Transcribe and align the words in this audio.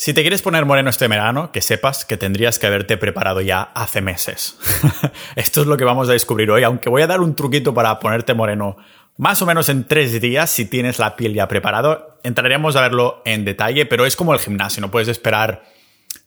Si 0.00 0.14
te 0.14 0.22
quieres 0.22 0.40
poner 0.40 0.64
moreno 0.64 0.88
este 0.88 1.08
verano, 1.08 1.52
que 1.52 1.60
sepas 1.60 2.06
que 2.06 2.16
tendrías 2.16 2.58
que 2.58 2.66
haberte 2.66 2.96
preparado 2.96 3.42
ya 3.42 3.60
hace 3.74 4.00
meses. 4.00 4.56
Esto 5.36 5.60
es 5.60 5.66
lo 5.66 5.76
que 5.76 5.84
vamos 5.84 6.08
a 6.08 6.12
descubrir 6.12 6.50
hoy, 6.50 6.62
aunque 6.62 6.88
voy 6.88 7.02
a 7.02 7.06
dar 7.06 7.20
un 7.20 7.36
truquito 7.36 7.74
para 7.74 7.98
ponerte 8.00 8.32
moreno 8.32 8.78
más 9.18 9.42
o 9.42 9.46
menos 9.46 9.68
en 9.68 9.86
tres 9.86 10.18
días 10.18 10.48
si 10.48 10.64
tienes 10.64 10.98
la 10.98 11.16
piel 11.16 11.34
ya 11.34 11.48
preparado. 11.48 12.16
Entraremos 12.22 12.76
a 12.76 12.80
verlo 12.80 13.20
en 13.26 13.44
detalle, 13.44 13.84
pero 13.84 14.06
es 14.06 14.16
como 14.16 14.32
el 14.32 14.40
gimnasio, 14.40 14.80
no 14.80 14.90
puedes 14.90 15.08
esperar 15.08 15.64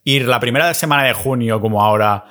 ir 0.04 0.28
la 0.28 0.40
primera 0.40 0.72
semana 0.76 1.06
de 1.06 1.14
junio 1.14 1.60
como 1.60 1.84
ahora 1.84 2.26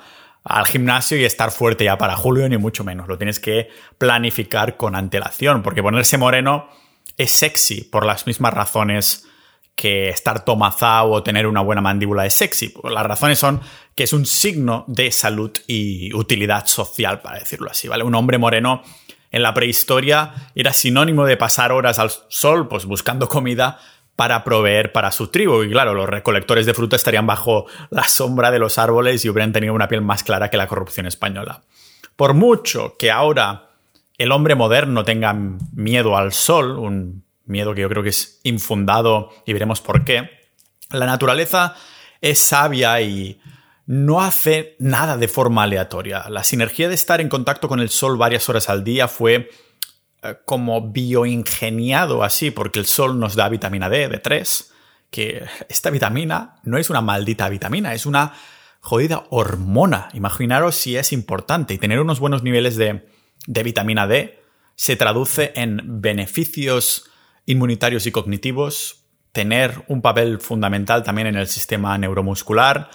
al 0.45 0.65
gimnasio 0.65 1.17
y 1.17 1.25
estar 1.25 1.51
fuerte 1.51 1.83
ya 1.83 1.97
para 1.97 2.15
julio, 2.15 2.47
ni 2.47 2.55
mucho 2.55 2.85
menos. 2.85 3.09
Lo 3.09 3.17
tienes 3.17 3.41
que 3.41 3.67
planificar 3.97 4.77
con 4.77 4.95
antelación, 4.95 5.61
porque 5.61 5.83
ponerse 5.83 6.17
moreno 6.17 6.69
es 7.17 7.31
sexy 7.31 7.81
por 7.81 8.05
las 8.05 8.27
mismas 8.27 8.53
razones 8.53 9.27
que 9.75 10.09
estar 10.09 10.45
tomazado 10.45 11.09
o 11.09 11.23
tener 11.23 11.47
una 11.47 11.61
buena 11.61 11.81
mandíbula 11.81 12.25
es 12.25 12.33
sexy. 12.33 12.73
Las 12.83 13.05
razones 13.05 13.39
son 13.39 13.61
que 13.95 14.03
es 14.03 14.13
un 14.13 14.25
signo 14.25 14.85
de 14.87 15.11
salud 15.11 15.51
y 15.67 16.13
utilidad 16.13 16.65
social, 16.67 17.21
para 17.21 17.39
decirlo 17.39 17.69
así, 17.69 17.87
¿vale? 17.87 18.03
Un 18.03 18.15
hombre 18.15 18.37
moreno 18.37 18.83
en 19.31 19.41
la 19.41 19.53
prehistoria 19.53 20.33
era 20.55 20.73
sinónimo 20.73 21.25
de 21.25 21.37
pasar 21.37 21.71
horas 21.71 21.99
al 21.99 22.11
sol, 22.29 22.67
pues 22.67 22.85
buscando 22.85 23.27
comida 23.27 23.79
para 24.15 24.43
proveer 24.43 24.91
para 24.91 25.11
su 25.11 25.27
tribu. 25.27 25.63
Y 25.63 25.71
claro, 25.71 25.93
los 25.93 26.07
recolectores 26.07 26.65
de 26.65 26.73
fruta 26.73 26.95
estarían 26.95 27.25
bajo 27.25 27.65
la 27.89 28.07
sombra 28.07 28.51
de 28.51 28.59
los 28.59 28.77
árboles 28.77 29.25
y 29.25 29.29
hubieran 29.29 29.51
tenido 29.51 29.73
una 29.73 29.87
piel 29.87 30.01
más 30.01 30.23
clara 30.23 30.49
que 30.49 30.57
la 30.57 30.67
corrupción 30.67 31.07
española. 31.07 31.63
Por 32.15 32.35
mucho 32.35 32.95
que 32.97 33.09
ahora 33.09 33.71
el 34.17 34.31
hombre 34.31 34.55
moderno 34.55 35.03
tenga 35.03 35.33
miedo 35.33 36.15
al 36.15 36.31
sol, 36.31 36.77
un 36.77 37.23
miedo 37.45 37.73
que 37.73 37.81
yo 37.81 37.89
creo 37.89 38.03
que 38.03 38.09
es 38.09 38.39
infundado 38.43 39.29
y 39.45 39.53
veremos 39.53 39.81
por 39.81 40.03
qué, 40.05 40.29
la 40.91 41.05
naturaleza 41.05 41.75
es 42.21 42.39
sabia 42.39 43.01
y 43.01 43.41
no 43.85 44.21
hace 44.21 44.75
nada 44.79 45.17
de 45.17 45.27
forma 45.27 45.63
aleatoria. 45.63 46.25
La 46.29 46.43
sinergia 46.43 46.87
de 46.87 46.95
estar 46.95 47.19
en 47.19 47.29
contacto 47.29 47.67
con 47.67 47.79
el 47.79 47.89
sol 47.89 48.17
varias 48.17 48.47
horas 48.47 48.69
al 48.69 48.83
día 48.83 49.07
fue 49.07 49.49
eh, 50.21 50.35
como 50.45 50.91
bioingeniado 50.91 52.23
así, 52.23 52.51
porque 52.51 52.79
el 52.79 52.85
sol 52.85 53.19
nos 53.19 53.35
da 53.35 53.49
vitamina 53.49 53.89
D, 53.89 54.09
D3, 54.09 54.71
que 55.09 55.45
esta 55.67 55.89
vitamina 55.89 56.55
no 56.63 56.77
es 56.77 56.89
una 56.89 57.01
maldita 57.01 57.49
vitamina, 57.49 57.93
es 57.93 58.05
una 58.05 58.33
jodida 58.79 59.25
hormona. 59.29 60.09
Imaginaros 60.13 60.75
si 60.75 60.95
es 60.95 61.11
importante 61.11 61.73
y 61.73 61.77
tener 61.77 61.99
unos 61.99 62.19
buenos 62.19 62.43
niveles 62.43 62.77
de, 62.77 63.05
de 63.47 63.63
vitamina 63.63 64.07
D 64.07 64.39
se 64.75 64.95
traduce 64.95 65.51
en 65.55 66.01
beneficios 66.01 67.09
inmunitarios 67.45 68.05
y 68.05 68.11
cognitivos, 68.11 69.05
tener 69.31 69.83
un 69.87 70.01
papel 70.01 70.39
fundamental 70.39 71.03
también 71.03 71.27
en 71.27 71.35
el 71.35 71.47
sistema 71.47 71.97
neuromuscular, 71.97 72.89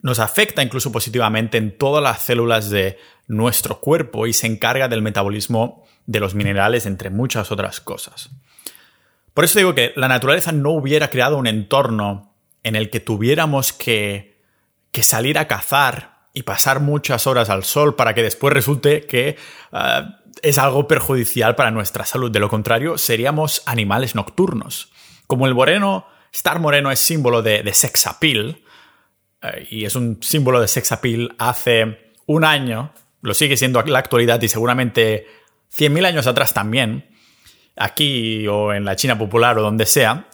nos 0.00 0.18
afecta 0.18 0.62
incluso 0.62 0.92
positivamente 0.92 1.58
en 1.58 1.76
todas 1.76 2.02
las 2.02 2.22
células 2.22 2.70
de 2.70 2.98
nuestro 3.26 3.80
cuerpo 3.80 4.26
y 4.26 4.32
se 4.32 4.46
encarga 4.46 4.88
del 4.88 5.02
metabolismo 5.02 5.84
de 6.06 6.20
los 6.20 6.34
minerales, 6.34 6.86
entre 6.86 7.10
muchas 7.10 7.50
otras 7.50 7.80
cosas. 7.80 8.30
Por 9.34 9.44
eso 9.44 9.58
digo 9.58 9.74
que 9.74 9.92
la 9.96 10.08
naturaleza 10.08 10.52
no 10.52 10.70
hubiera 10.70 11.10
creado 11.10 11.36
un 11.36 11.46
entorno 11.46 12.32
en 12.62 12.74
el 12.76 12.88
que 12.88 13.00
tuviéramos 13.00 13.72
que, 13.72 14.40
que 14.92 15.02
salir 15.02 15.38
a 15.38 15.48
cazar 15.48 16.28
y 16.32 16.42
pasar 16.42 16.80
muchas 16.80 17.26
horas 17.26 17.50
al 17.50 17.64
sol 17.64 17.96
para 17.96 18.14
que 18.14 18.22
después 18.22 18.52
resulte 18.52 19.06
que 19.06 19.36
ah, 19.72 20.20
es 20.42 20.58
algo 20.58 20.86
perjudicial 20.88 21.54
para 21.54 21.70
nuestra 21.70 22.04
salud. 22.04 22.30
De 22.30 22.40
lo 22.40 22.48
contrario, 22.48 22.98
seríamos 22.98 23.62
animales 23.66 24.14
nocturnos. 24.14 24.92
Como 25.26 25.46
el 25.46 25.54
moreno, 25.54 26.06
estar 26.32 26.60
moreno 26.60 26.90
es 26.90 27.00
símbolo 27.00 27.42
de, 27.42 27.62
de 27.62 27.74
sex 27.74 28.06
appeal, 28.06 28.62
eh, 29.42 29.66
y 29.70 29.84
es 29.84 29.94
un 29.94 30.22
símbolo 30.22 30.60
de 30.60 30.68
sex 30.68 30.92
appeal 30.92 31.34
hace 31.38 32.12
un 32.26 32.44
año, 32.44 32.92
lo 33.22 33.34
sigue 33.34 33.56
siendo 33.56 33.82
la 33.82 33.98
actualidad 33.98 34.40
y 34.42 34.48
seguramente 34.48 35.26
100.000 35.76 36.06
años 36.06 36.26
atrás 36.26 36.54
también, 36.54 37.10
aquí 37.76 38.46
o 38.48 38.72
en 38.72 38.84
la 38.84 38.96
China 38.96 39.18
popular 39.18 39.58
o 39.58 39.62
donde 39.62 39.86
sea, 39.86 40.28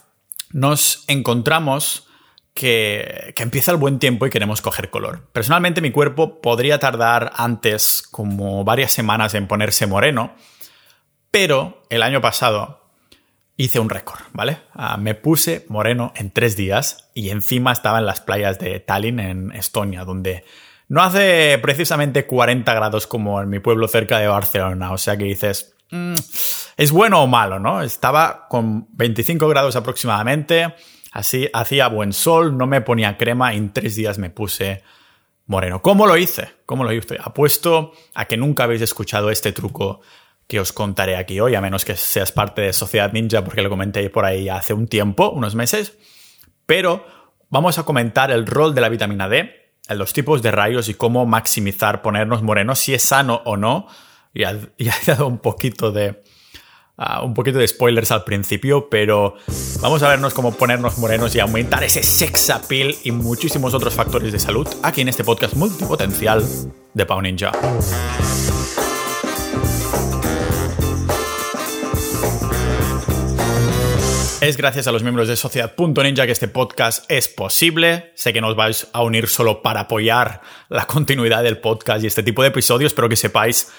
nos 0.51 1.05
encontramos 1.09 2.09
que, 2.55 3.35
empieza 3.37 3.73
el 3.73 3.79
buen 3.79 3.99
tiempo 3.99 4.27
y 4.27 4.31
queremos 4.31 4.61
coger 4.61 4.91
color. 4.91 5.27
Personalmente 5.33 5.81
mi 5.81 5.91
cuerpo 5.91 6.41
podría 6.41 6.79
tardar 6.79 7.33
antes 7.37 8.03
como 8.11 8.65
varias 8.65 8.93
semanas 8.93 9.35
en 9.35 9.47
ponerse 9.47 9.87
moreno, 9.87 10.35
pero 11.31 11.83
el 11.91 12.03
año 12.03 12.21
pasado 12.21 12.83
hice 13.57 13.81
un 13.81 13.91
récord, 13.91 14.21
¿vale? 14.33 14.59
Ah, 14.75 14.97
me 14.97 15.15
puse 15.15 15.67
moreno 15.69 16.13
en 16.17 16.31
tres 16.31 16.57
días 16.57 17.11
y 17.15 17.31
encima 17.31 17.73
estaba 17.73 17.99
en 17.99 18.07
las 18.07 18.21
playas 18.21 18.59
de 18.59 18.81
Tallinn, 18.81 19.21
en 19.21 19.53
Estonia, 19.53 20.05
donde 20.05 20.45
no 20.89 21.03
hace 21.03 21.59
precisamente 21.63 22.27
40 22.27 22.75
grados 22.75 23.07
como 23.07 23.41
en 23.41 23.49
mi 23.49 23.61
pueblo 23.61 23.89
cerca 23.89 24.19
de 24.19 24.27
Barcelona. 24.27 24.93
O 24.93 24.99
sea 24.99 25.17
que 25.17 25.25
dices, 25.25 25.75
mm, 25.91 26.15
¿es 26.77 26.91
bueno 26.91 27.23
o 27.23 27.27
malo, 27.27 27.59
no? 27.59 27.83
Estaba 27.83 28.47
con 28.49 28.89
25 28.93 29.49
grados 29.49 29.77
aproximadamente, 29.77 30.75
así 31.13 31.49
hacía 31.53 31.89
buen 31.89 32.13
sol, 32.13 32.57
no 32.57 32.67
me 32.67 32.81
ponía 32.81 33.17
crema 33.17 33.55
y 33.55 33.59
en 33.59 33.73
tres 33.73 33.95
días 33.95 34.19
me 34.19 34.31
puse 34.31 34.83
moreno. 35.47 35.83
¿Cómo 35.83 36.07
lo 36.07 36.17
hice? 36.17 36.49
¿Cómo 36.67 36.85
lo 36.85 36.93
hice? 36.93 37.19
Apuesto 37.23 37.93
a 38.15 38.25
que 38.25 38.37
nunca 38.37 38.65
habéis 38.65 38.81
escuchado 38.81 39.31
este 39.31 39.53
truco 39.53 40.01
que 40.49 40.59
os 40.59 40.73
contaré 40.73 41.17
aquí 41.17 41.39
hoy, 41.41 41.55
a 41.55 41.61
menos 41.61 41.85
que 41.85 41.97
seas 41.97 42.33
parte 42.33 42.63
de 42.63 42.73
Sociedad 42.73 43.13
Ninja, 43.13 43.45
porque 43.45 43.63
lo 43.63 43.71
comenté 43.71 44.09
por 44.11 44.25
ahí 44.25 44.49
hace 44.49 44.75
un 44.75 44.89
tiempo, 44.89 45.31
unos 45.31 45.55
meses. 45.55 45.99
Pero 46.67 47.07
vamos 47.51 47.79
a 47.79 47.85
comentar 47.85 48.31
el 48.31 48.47
rol 48.47 48.75
de 48.75 48.81
la 48.81 48.89
vitamina 48.89 49.29
D, 49.29 49.75
los 49.91 50.13
tipos 50.13 50.43
de 50.43 50.51
rayos 50.51 50.89
y 50.89 50.95
cómo 50.95 51.27
maximizar 51.27 52.03
ponernos 52.03 52.43
morenos, 52.43 52.79
si 52.79 52.95
es 52.95 53.03
sano 53.03 53.43
o 53.45 53.57
no. 53.57 53.87
Y 54.35 54.45
he 54.45 54.91
dado 55.07 55.27
un 55.27 55.39
poquito 55.39 55.93
de, 55.93 56.23
ah, 56.97 57.23
un 57.23 57.35
poquito 57.35 57.59
de 57.59 57.69
spoilers 57.69 58.11
al 58.11 58.25
principio, 58.25 58.89
pero 58.89 59.35
vamos 59.81 60.03
a 60.03 60.09
vernos 60.09 60.35
cómo 60.35 60.53
ponernos 60.53 60.99
morenos 60.99 61.35
y 61.35 61.41
aumentar 61.41 61.85
ese 61.85 62.03
sex 62.03 62.51
appeal 62.51 62.95
y 63.03 63.13
muchísimos 63.13 63.75
otros 63.75 63.95
factores 63.95 64.33
de 64.33 64.39
salud 64.39 64.69
aquí 64.83 65.01
en 65.01 65.09
este 65.09 65.25
podcast 65.25 65.55
multipotencial 65.55 66.45
de 66.95 67.07
Pau 67.07 67.21
Ninja. 67.23 67.53
Es 74.43 74.57
gracias 74.57 74.89
a 74.89 74.93
los 74.93 75.05
miembros 75.05 75.29
de 75.29 75.37
Sociedad.ninja 75.37 76.27
que 76.27 76.33
este 76.33 76.49
podcast 76.49 77.09
es 77.09 77.29
posible. 77.29 78.11
Sé 78.17 78.33
que 78.33 78.41
nos 78.41 78.57
vais 78.57 78.89
a 78.93 79.05
unir 79.05 79.29
solo 79.29 79.63
para 79.63 79.83
apoyar 79.83 80.41
la 80.69 80.85
continuidad 80.85 81.45
del 81.45 81.59
podcast 81.59 82.03
y 82.03 82.09
este 82.09 82.25
tipo 82.25 82.43
de 82.43 82.49
episodios, 82.49 82.93
pero 82.93 83.09
que 83.09 83.15
sepáis 83.15 83.71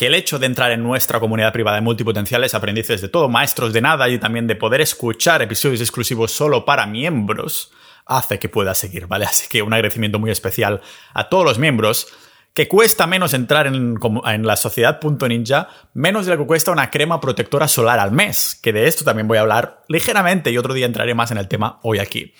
que 0.00 0.06
el 0.06 0.14
hecho 0.14 0.38
de 0.38 0.46
entrar 0.46 0.70
en 0.70 0.82
nuestra 0.82 1.20
comunidad 1.20 1.52
privada 1.52 1.76
de 1.76 1.82
multipotenciales, 1.82 2.54
aprendices 2.54 3.02
de 3.02 3.10
todo, 3.10 3.28
maestros 3.28 3.74
de 3.74 3.82
nada 3.82 4.08
y 4.08 4.18
también 4.18 4.46
de 4.46 4.56
poder 4.56 4.80
escuchar 4.80 5.42
episodios 5.42 5.82
exclusivos 5.82 6.32
solo 6.32 6.64
para 6.64 6.86
miembros, 6.86 7.70
hace 8.06 8.38
que 8.38 8.48
pueda 8.48 8.74
seguir, 8.74 9.06
¿vale? 9.08 9.26
Así 9.26 9.46
que 9.46 9.60
un 9.60 9.74
agradecimiento 9.74 10.18
muy 10.18 10.30
especial 10.30 10.80
a 11.12 11.28
todos 11.28 11.44
los 11.44 11.58
miembros 11.58 12.06
que 12.54 12.66
cuesta 12.66 13.06
menos 13.06 13.34
entrar 13.34 13.66
en, 13.66 13.96
en 14.24 14.46
la 14.46 14.56
sociedad.ninja, 14.56 15.68
menos 15.92 16.24
de 16.24 16.32
lo 16.32 16.38
que 16.38 16.46
cuesta 16.46 16.72
una 16.72 16.90
crema 16.90 17.20
protectora 17.20 17.68
solar 17.68 17.98
al 17.98 18.10
mes, 18.10 18.58
que 18.62 18.72
de 18.72 18.88
esto 18.88 19.04
también 19.04 19.28
voy 19.28 19.36
a 19.36 19.42
hablar 19.42 19.82
ligeramente 19.88 20.50
y 20.50 20.56
otro 20.56 20.72
día 20.72 20.86
entraré 20.86 21.14
más 21.14 21.30
en 21.30 21.36
el 21.36 21.46
tema 21.46 21.78
hoy 21.82 21.98
aquí. 21.98 22.32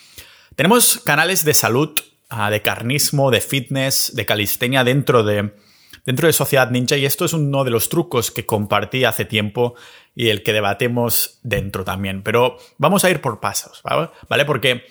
Tenemos 0.56 0.98
canales 1.04 1.44
de 1.44 1.52
salud, 1.52 1.90
ah, 2.30 2.48
de 2.48 2.62
carnismo, 2.62 3.30
de 3.30 3.42
fitness, 3.42 4.12
de 4.14 4.24
calistenia 4.24 4.82
dentro 4.82 5.24
de, 5.24 5.52
dentro 6.04 6.26
de 6.26 6.32
Sociedad 6.32 6.70
Ninja 6.70 6.96
y 6.96 7.04
esto 7.04 7.24
es 7.24 7.32
uno 7.32 7.64
de 7.64 7.70
los 7.70 7.88
trucos 7.88 8.30
que 8.30 8.46
compartí 8.46 9.04
hace 9.04 9.24
tiempo 9.24 9.74
y 10.14 10.28
el 10.28 10.42
que 10.42 10.52
debatemos 10.52 11.38
dentro 11.42 11.84
también. 11.84 12.22
Pero 12.22 12.58
vamos 12.78 13.04
a 13.04 13.10
ir 13.10 13.20
por 13.20 13.40
pasos, 13.40 13.82
¿vale? 13.82 14.44
Porque 14.44 14.84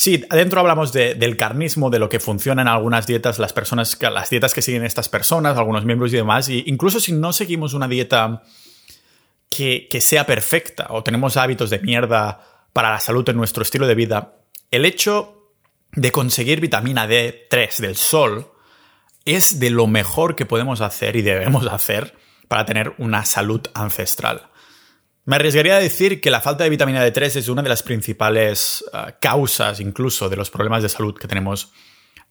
Sí, 0.00 0.24
adentro 0.30 0.60
hablamos 0.60 0.94
del 0.94 1.36
carnismo, 1.36 1.90
de 1.90 1.98
lo 1.98 2.08
que 2.08 2.20
funciona 2.20 2.62
en 2.62 2.68
algunas 2.68 3.06
dietas, 3.06 3.38
las 3.38 3.52
personas, 3.52 3.98
las 4.00 4.30
dietas 4.30 4.54
que 4.54 4.62
siguen 4.62 4.82
estas 4.82 5.10
personas, 5.10 5.58
algunos 5.58 5.84
miembros 5.84 6.10
y 6.14 6.16
demás. 6.16 6.48
Y 6.48 6.64
incluso 6.68 7.00
si 7.00 7.12
no 7.12 7.34
seguimos 7.34 7.74
una 7.74 7.86
dieta 7.86 8.42
que, 9.50 9.88
que 9.90 10.00
sea 10.00 10.24
perfecta 10.24 10.86
o 10.88 11.02
tenemos 11.02 11.36
hábitos 11.36 11.68
de 11.68 11.80
mierda 11.80 12.40
para 12.72 12.88
la 12.88 12.98
salud 12.98 13.28
en 13.28 13.36
nuestro 13.36 13.62
estilo 13.62 13.86
de 13.86 13.94
vida, 13.94 14.36
el 14.70 14.86
hecho 14.86 15.52
de 15.92 16.10
conseguir 16.12 16.60
vitamina 16.60 17.06
D3 17.06 17.76
del 17.80 17.96
sol 17.96 18.52
es 19.24 19.60
de 19.60 19.70
lo 19.70 19.86
mejor 19.86 20.36
que 20.36 20.46
podemos 20.46 20.80
hacer 20.80 21.16
y 21.16 21.22
debemos 21.22 21.66
hacer 21.66 22.16
para 22.48 22.64
tener 22.64 22.94
una 22.98 23.24
salud 23.24 23.60
ancestral. 23.74 24.48
Me 25.24 25.36
arriesgaría 25.36 25.76
a 25.76 25.80
decir 25.80 26.20
que 26.20 26.30
la 26.30 26.40
falta 26.40 26.64
de 26.64 26.70
vitamina 26.70 27.06
D3 27.06 27.36
es 27.36 27.48
una 27.48 27.62
de 27.62 27.68
las 27.68 27.82
principales 27.82 28.84
ah, 28.92 29.12
causas 29.20 29.78
incluso 29.78 30.28
de 30.28 30.36
los 30.36 30.50
problemas 30.50 30.82
de 30.82 30.88
salud 30.88 31.14
que 31.14 31.28
tenemos 31.28 31.72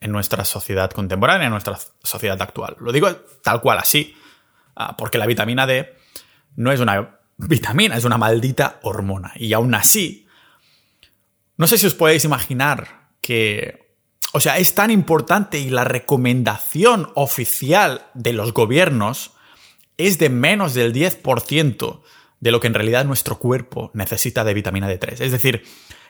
en 0.01 0.11
nuestra 0.11 0.43
sociedad 0.43 0.89
contemporánea, 0.91 1.47
en 1.47 1.51
nuestra 1.51 1.77
sociedad 2.03 2.41
actual. 2.41 2.75
Lo 2.79 2.91
digo 2.91 3.13
tal 3.43 3.61
cual 3.61 3.77
así, 3.77 4.15
ah, 4.75 4.97
porque 4.97 5.17
la 5.17 5.27
vitamina 5.27 5.67
D 5.67 5.95
no 6.55 6.71
es 6.71 6.79
una 6.79 7.19
vitamina, 7.37 7.95
es 7.95 8.03
una 8.03 8.17
maldita 8.17 8.79
hormona. 8.83 9.31
Y 9.35 9.53
aún 9.53 9.73
así, 9.75 10.27
No 11.57 11.67
sé 11.67 11.77
si 11.77 11.87
os 11.87 11.93
podéis 11.93 12.23
imaginar 12.23 13.09
que, 13.21 13.88
o 14.31 14.39
sea, 14.39 14.57
es 14.57 14.75
tan 14.75 14.91
importante 14.91 15.59
y 15.59 15.69
la 15.69 15.83
recomendación 15.83 17.09
oficial 17.15 18.05
de 18.13 18.33
los 18.33 18.53
gobiernos 18.53 19.31
es 19.97 20.19
de 20.19 20.29
menos 20.29 20.73
del 20.73 20.93
10% 20.93 22.01
de 22.39 22.51
lo 22.51 22.59
que 22.59 22.67
en 22.67 22.73
realidad 22.73 23.05
nuestro 23.05 23.39
cuerpo 23.39 23.91
necesita 23.93 24.43
de 24.43 24.53
vitamina 24.53 24.89
D3. 24.89 25.19
Es 25.19 25.31
decir, 25.31 25.63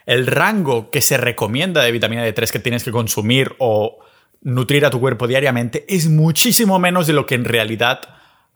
el 0.05 0.27
rango 0.27 0.91
que 0.91 1.01
se 1.01 1.17
recomienda 1.17 1.81
de 1.81 1.91
vitamina 1.91 2.25
D3 2.25 2.51
que 2.51 2.59
tienes 2.59 2.83
que 2.83 2.91
consumir 2.91 3.55
o 3.57 3.99
nutrir 4.41 4.85
a 4.85 4.89
tu 4.89 4.99
cuerpo 4.99 5.27
diariamente 5.27 5.85
es 5.87 6.07
muchísimo 6.07 6.77
menos 6.77 7.07
de 7.07 7.13
lo 7.13 7.25
que 7.25 7.35
en 7.35 7.45
realidad 7.45 8.01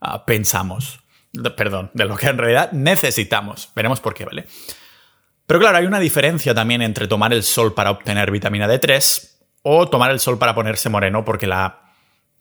ah, 0.02 0.26
pensamos. 0.26 1.00
perdón, 1.56 1.90
de 1.94 2.06
lo 2.06 2.18
que 2.18 2.28
en 2.28 2.38
realidad 2.38 2.72
necesitamos. 2.74 3.72
Veremos 3.76 4.02
por 4.02 4.14
qué, 4.14 4.26
¿vale? 4.26 4.46
Pero 5.48 5.60
claro, 5.60 5.78
hay 5.78 5.86
una 5.86 6.00
diferencia 6.00 6.54
también 6.54 6.82
entre 6.82 7.08
tomar 7.08 7.34
el 7.34 7.44
sol 7.44 7.74
para 7.74 7.92
obtener 7.92 8.32
vitamina 8.32 8.68
D3 8.68 9.33
o 9.64 9.90
tomar 9.90 10.12
el 10.12 10.20
sol 10.20 10.38
para 10.38 10.54
ponerse 10.54 10.90
moreno 10.90 11.26
porque 11.26 11.48
la 11.48 11.94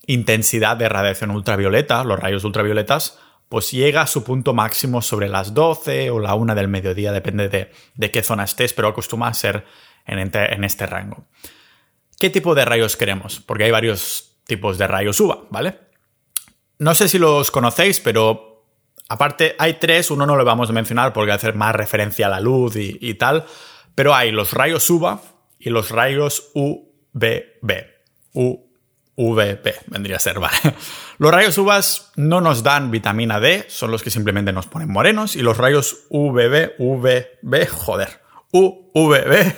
intensidad 0.06 0.76
de 0.76 0.88
radiación 0.88 1.30
ultravioleta, 1.30 2.04
los 2.04 2.18
rayos 2.18 2.44
ultravioletas, 2.44 3.18
pues 3.48 3.70
llega 3.70 4.02
a 4.02 4.06
su 4.06 4.24
punto 4.24 4.54
máximo 4.54 5.02
sobre 5.02 5.28
las 5.28 5.54
12 5.54 6.10
o 6.10 6.18
la 6.18 6.34
1 6.34 6.54
del 6.54 6.68
mediodía, 6.68 7.12
depende 7.12 7.48
de, 7.48 8.10
qué 8.10 8.22
zona 8.22 8.44
estés, 8.44 8.72
pero 8.72 8.88
acostuma 8.88 9.28
a 9.28 9.34
ser 9.34 9.64
en, 10.06 10.64
este 10.64 10.86
rango. 10.86 11.26
¿Qué 12.18 12.30
tipo 12.30 12.54
de 12.54 12.64
rayos 12.64 12.96
queremos? 12.96 13.40
Porque 13.40 13.64
hay 13.64 13.70
varios 13.70 14.38
tipos 14.46 14.78
de 14.78 14.86
rayos 14.86 15.20
UVA, 15.20 15.44
¿vale? 15.50 15.78
No 16.78 16.94
sé 16.94 17.08
si 17.08 17.18
los 17.18 17.50
conocéis, 17.50 18.00
pero 18.00 18.64
aparte 19.08 19.54
hay 19.58 19.74
tres, 19.74 20.10
uno 20.10 20.26
no 20.26 20.34
lo 20.34 20.44
vamos 20.44 20.70
a 20.70 20.72
mencionar 20.72 21.12
porque 21.12 21.32
hacer 21.32 21.54
más 21.54 21.74
referencia 21.74 22.26
a 22.26 22.30
la 22.30 22.40
luz 22.40 22.76
y, 22.76 22.96
y 23.00 23.14
tal, 23.14 23.44
pero 23.94 24.14
hay 24.14 24.32
los 24.32 24.54
rayos 24.54 24.88
UVA 24.88 25.20
y 25.58 25.70
los 25.70 25.90
rayos 25.90 26.50
UVB. 27.14 27.86
U 28.34 29.34
VP, 29.34 29.74
vendría 29.88 30.16
a 30.16 30.20
ser, 30.20 30.38
¿vale? 30.38 30.56
Los 31.18 31.30
rayos 31.30 31.58
UVA 31.58 31.80
no 32.16 32.40
nos 32.40 32.62
dan 32.62 32.90
vitamina 32.90 33.40
D, 33.40 33.66
son 33.68 33.90
los 33.90 34.02
que 34.02 34.10
simplemente 34.10 34.52
nos 34.52 34.66
ponen 34.66 34.90
morenos, 34.90 35.36
y 35.36 35.42
los 35.42 35.58
rayos 35.58 36.06
UVB, 36.08 36.76
UVB, 36.78 37.68
joder, 37.68 38.22
UVB, 38.52 39.54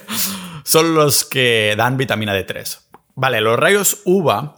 son 0.65 0.95
los 0.95 1.25
que 1.25 1.75
dan 1.77 1.97
vitamina 1.97 2.35
D3. 2.35 2.81
Vale, 3.15 3.41
los 3.41 3.59
rayos 3.59 4.03
UVA, 4.05 4.57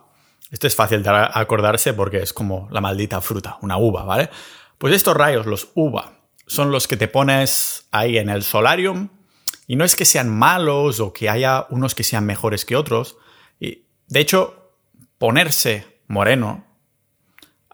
esto 0.50 0.66
es 0.66 0.74
fácil 0.74 1.02
de 1.02 1.10
acordarse 1.10 1.92
porque 1.92 2.18
es 2.18 2.32
como 2.32 2.68
la 2.70 2.80
maldita 2.80 3.20
fruta, 3.20 3.58
una 3.60 3.76
uva, 3.76 4.04
¿vale? 4.04 4.30
Pues 4.78 4.94
estos 4.94 5.14
rayos, 5.14 5.44
los 5.44 5.68
UVA, 5.74 6.20
son 6.46 6.70
los 6.70 6.88
que 6.88 6.96
te 6.96 7.08
pones 7.08 7.86
ahí 7.90 8.16
en 8.16 8.30
el 8.30 8.42
solarium, 8.42 9.10
y 9.66 9.76
no 9.76 9.84
es 9.84 9.96
que 9.96 10.04
sean 10.04 10.28
malos 10.28 11.00
o 11.00 11.12
que 11.12 11.28
haya 11.28 11.66
unos 11.70 11.94
que 11.94 12.04
sean 12.04 12.24
mejores 12.26 12.64
que 12.64 12.76
otros, 12.76 13.16
y 13.58 13.84
de 14.08 14.20
hecho, 14.20 14.72
ponerse 15.18 16.00
moreno 16.08 16.64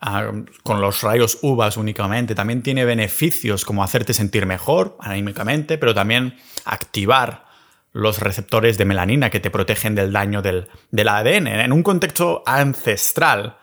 ah, 0.01 0.33
con 0.63 0.81
los 0.81 1.03
rayos 1.03 1.39
uvas 1.43 1.77
únicamente 1.77 2.35
también 2.35 2.63
tiene 2.63 2.85
beneficios 2.85 3.65
como 3.65 3.85
hacerte 3.85 4.15
sentir 4.15 4.47
mejor 4.47 4.97
anímicamente, 5.01 5.79
pero 5.79 5.95
también 5.95 6.37
activar 6.65 7.47
los 7.93 8.21
receptores 8.21 8.79
de 8.79 8.87
melanina 8.87 9.29
que 9.29 9.41
te 9.41 9.51
protegen 9.51 9.95
del 9.95 10.13
daño 10.13 10.41
del, 10.41 10.69
ADN. 11.09 11.47
En 11.47 11.73
un 11.73 11.83
contexto 11.83 12.43
ancestral, 12.47 13.59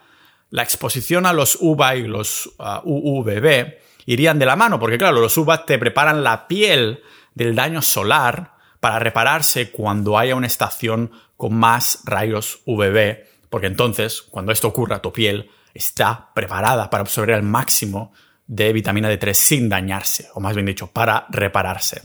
la 0.52 0.62
exposición 0.62 1.26
a 1.26 1.34
los 1.34 1.58
UVA 1.60 1.96
y 1.96 2.08
los 2.08 2.52
ah, 2.60 2.82
UVB 2.86 3.74
irían 4.06 4.40
de 4.40 4.46
la 4.46 4.56
mano, 4.56 4.80
porque 4.80 4.98
claro, 4.98 5.20
los 5.20 5.38
UVA 5.38 5.66
te 5.66 5.80
preparan 5.80 6.24
la 6.24 6.48
piel 6.48 7.02
del 7.34 7.56
daño 7.56 7.82
solar 7.82 8.54
para 8.80 9.00
repararse 9.00 9.72
cuando 9.72 10.18
haya 10.18 10.36
una 10.36 10.48
estación 10.48 11.12
con 11.36 11.56
más 11.56 12.02
rayos 12.06 12.62
UVB 12.66 13.30
porque 13.50 13.68
entonces, 13.68 14.22
cuando 14.22 14.52
esto 14.52 14.68
ocurra, 14.68 15.02
tu 15.02 15.12
piel 15.12 15.50
está 15.74 16.30
preparada 16.34 16.90
para 16.90 17.02
absorber 17.02 17.36
el 17.36 17.44
máximo 17.44 18.14
de 18.48 18.74
vitamina 18.74 19.12
D3 19.12 19.34
sin 19.34 19.70
dañarse, 19.70 20.30
o 20.34 20.40
más 20.40 20.56
bien 20.56 20.66
dicho, 20.66 20.88
para 20.88 21.26
repararse. 21.30 22.04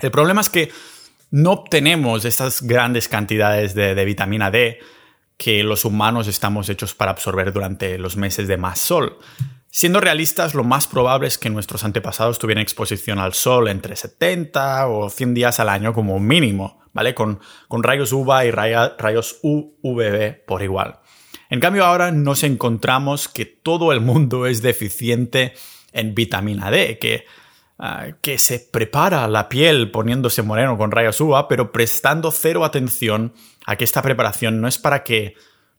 El 0.00 0.10
problema 0.10 0.40
es 0.40 0.48
que 0.48 0.70
no 1.30 1.52
obtenemos 1.52 2.24
estas 2.24 2.62
grandes 2.62 3.08
cantidades 3.08 3.74
de, 3.74 3.94
de, 3.94 4.04
vitamina 4.04 4.50
D 4.50 4.78
que 5.36 5.62
los 5.62 5.84
humanos 5.84 6.26
estamos 6.26 6.68
hechos 6.68 6.94
para 6.94 7.12
absorber 7.12 7.52
durante 7.52 7.98
los 7.98 8.16
meses 8.16 8.48
de 8.48 8.56
más 8.56 8.78
sol. 8.78 9.18
Siendo 9.70 10.00
realistas, 10.00 10.54
lo 10.54 10.64
más 10.64 10.86
probable 10.86 11.28
es 11.28 11.38
que 11.38 11.50
nuestros 11.50 11.84
antepasados 11.84 12.38
tuvieran 12.38 12.62
exposición 12.62 13.18
al 13.18 13.34
sol 13.34 13.68
entre 13.68 13.96
70 13.96 14.88
o 14.88 15.10
100 15.10 15.34
días 15.34 15.60
al 15.60 15.68
año 15.68 15.92
como 15.92 16.18
mínimo. 16.18 16.80
¿vale? 16.92 17.14
Con, 17.14 17.40
rayos 17.70 18.12
UVA 18.12 18.46
y 18.46 18.50
rayos 18.50 19.38
UVB 19.42 20.44
por 20.46 20.62
igual. 20.62 21.00
En 21.48 21.60
cambio, 21.60 21.84
ahora 21.84 22.12
nos 22.12 22.44
encontramos 22.44 23.28
que 23.28 23.44
todo 23.44 23.92
el 23.92 24.00
mundo 24.00 24.46
es 24.46 24.62
deficiente 24.62 25.54
en 25.92 26.14
vitamina 26.14 26.70
D, 26.70 26.98
que, 26.98 27.24
ah, 27.78 28.08
que 28.20 28.38
se 28.38 28.60
prepara 28.60 29.26
la 29.26 29.48
piel 29.48 29.90
poniéndose 29.90 30.42
moreno 30.42 30.78
con 30.78 30.92
rayos 30.92 31.20
UVA, 31.20 31.48
pero 31.48 31.72
prestando 31.72 32.30
cero 32.30 32.64
atención 32.64 33.34
a 33.66 33.76
que 33.76 33.84
esta 33.84 34.02
preparación 34.02 34.60
no 34.60 34.68
es 34.68 34.78
para 34.78 35.02
que 35.02 35.34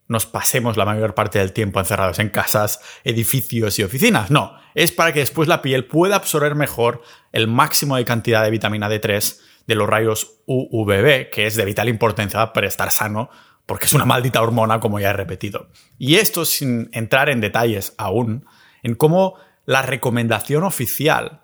nos 0.07 0.25
pasemos 0.25 0.77
la 0.77 0.86
mayor 0.86 1.15
parte 1.15 1.39
del 1.39 1.53
tiempo 1.53 1.80
encerrados 1.80 2.19
en 2.19 2.30
casas, 2.30 2.81
edificios 3.03 3.80
y 3.80 3.83
oficinas. 3.83 4.30
No, 4.30 4.57
es 4.75 4.92
para 4.92 5.13
que 5.13 5.19
después 5.19 5.48
la 5.48 5.62
piel 5.62 5.86
pueda 5.86 6.18
absorber 6.18 6.56
mejor 6.56 7.01
el 7.31 7.48
máximo 7.48 7.95
de 7.95 8.06
cantidad 8.06 8.44
de 8.44 8.51
vitamina 8.51 8.89
D3 8.89 9.39
de 9.68 9.75
los 9.75 9.88
rayos 9.88 10.42
UVB, 10.48 11.30
que 11.30 11.48
es 11.48 11.56
de 11.56 11.65
vital 11.65 11.88
importancia 11.88 12.51
para 12.51 12.68
estar 12.68 12.92
sano, 12.92 13.30
porque 13.65 13.86
es 13.86 13.94
una 13.94 14.06
maldita 14.06 14.42
hormona, 14.42 14.80
como 14.80 15.00
ya 15.00 15.12
he 15.12 15.13
repetido. 15.13 15.69
Y 15.98 16.15
esto 16.15 16.45
sin 16.45 16.89
entrar 16.92 17.30
en 17.30 17.39
detalles 17.39 17.94
aún, 17.98 18.45
en 18.83 18.95
cómo 18.95 19.38
la 19.65 19.81
recomendación 19.81 20.63
oficial 20.63 21.44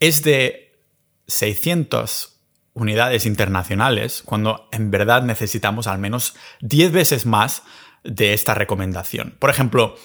es 0.00 0.22
de 0.22 0.80
600 1.26 2.35
unidades 2.76 3.24
internacionales, 3.24 4.22
cuando 4.24 4.68
en 4.70 4.90
verdad 4.90 5.22
necesitamos 5.22 5.86
al 5.86 5.98
menos 5.98 6.34
10 6.60 6.92
veces 6.92 7.26
más 7.26 7.62
de 8.04 8.34
esta 8.34 8.54
recomendación. 8.54 9.34
Por 9.38 9.48
ejemplo, 9.48 9.96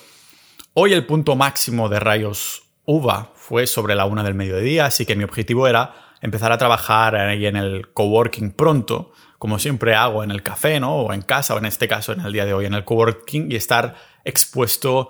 hoy 0.74 0.94
el 0.94 1.06
punto 1.06 1.36
máximo 1.36 1.90
de 1.90 2.00
rayos 2.00 2.64
UVA 2.86 3.34
fue 3.36 3.68
sobre 3.68 3.94
la 3.94 4.06
una 4.06 4.24
del 4.24 4.36
mediodía, 4.36 4.86
así 4.86 5.06
que 5.06 5.18
mi 5.18 5.26
objetivo 5.26 5.68
era 5.68 6.16
empezar 6.22 6.54
a 6.54 6.58
trabajar 6.58 7.16
ahí 7.16 7.46
en 7.46 7.58
el 7.58 7.92
coworking 7.92 8.52
pronto, 8.52 9.12
como 9.38 9.60
siempre 9.60 9.94
hago 9.94 10.24
en 10.24 10.32
el 10.32 10.42
café, 10.42 10.80
¿no? 10.80 10.96
O 10.96 11.14
en 11.14 11.24
casa, 11.24 11.56
o 11.56 11.58
en 11.58 11.66
este 11.66 11.90
caso 11.90 12.14
en 12.14 12.22
el 12.22 12.32
día 12.32 12.46
de 12.46 12.54
hoy 12.54 12.66
en 12.66 12.74
el 12.74 12.86
coworking, 12.86 13.52
y 13.52 13.56
estar 13.58 13.96
expuesto 14.24 15.10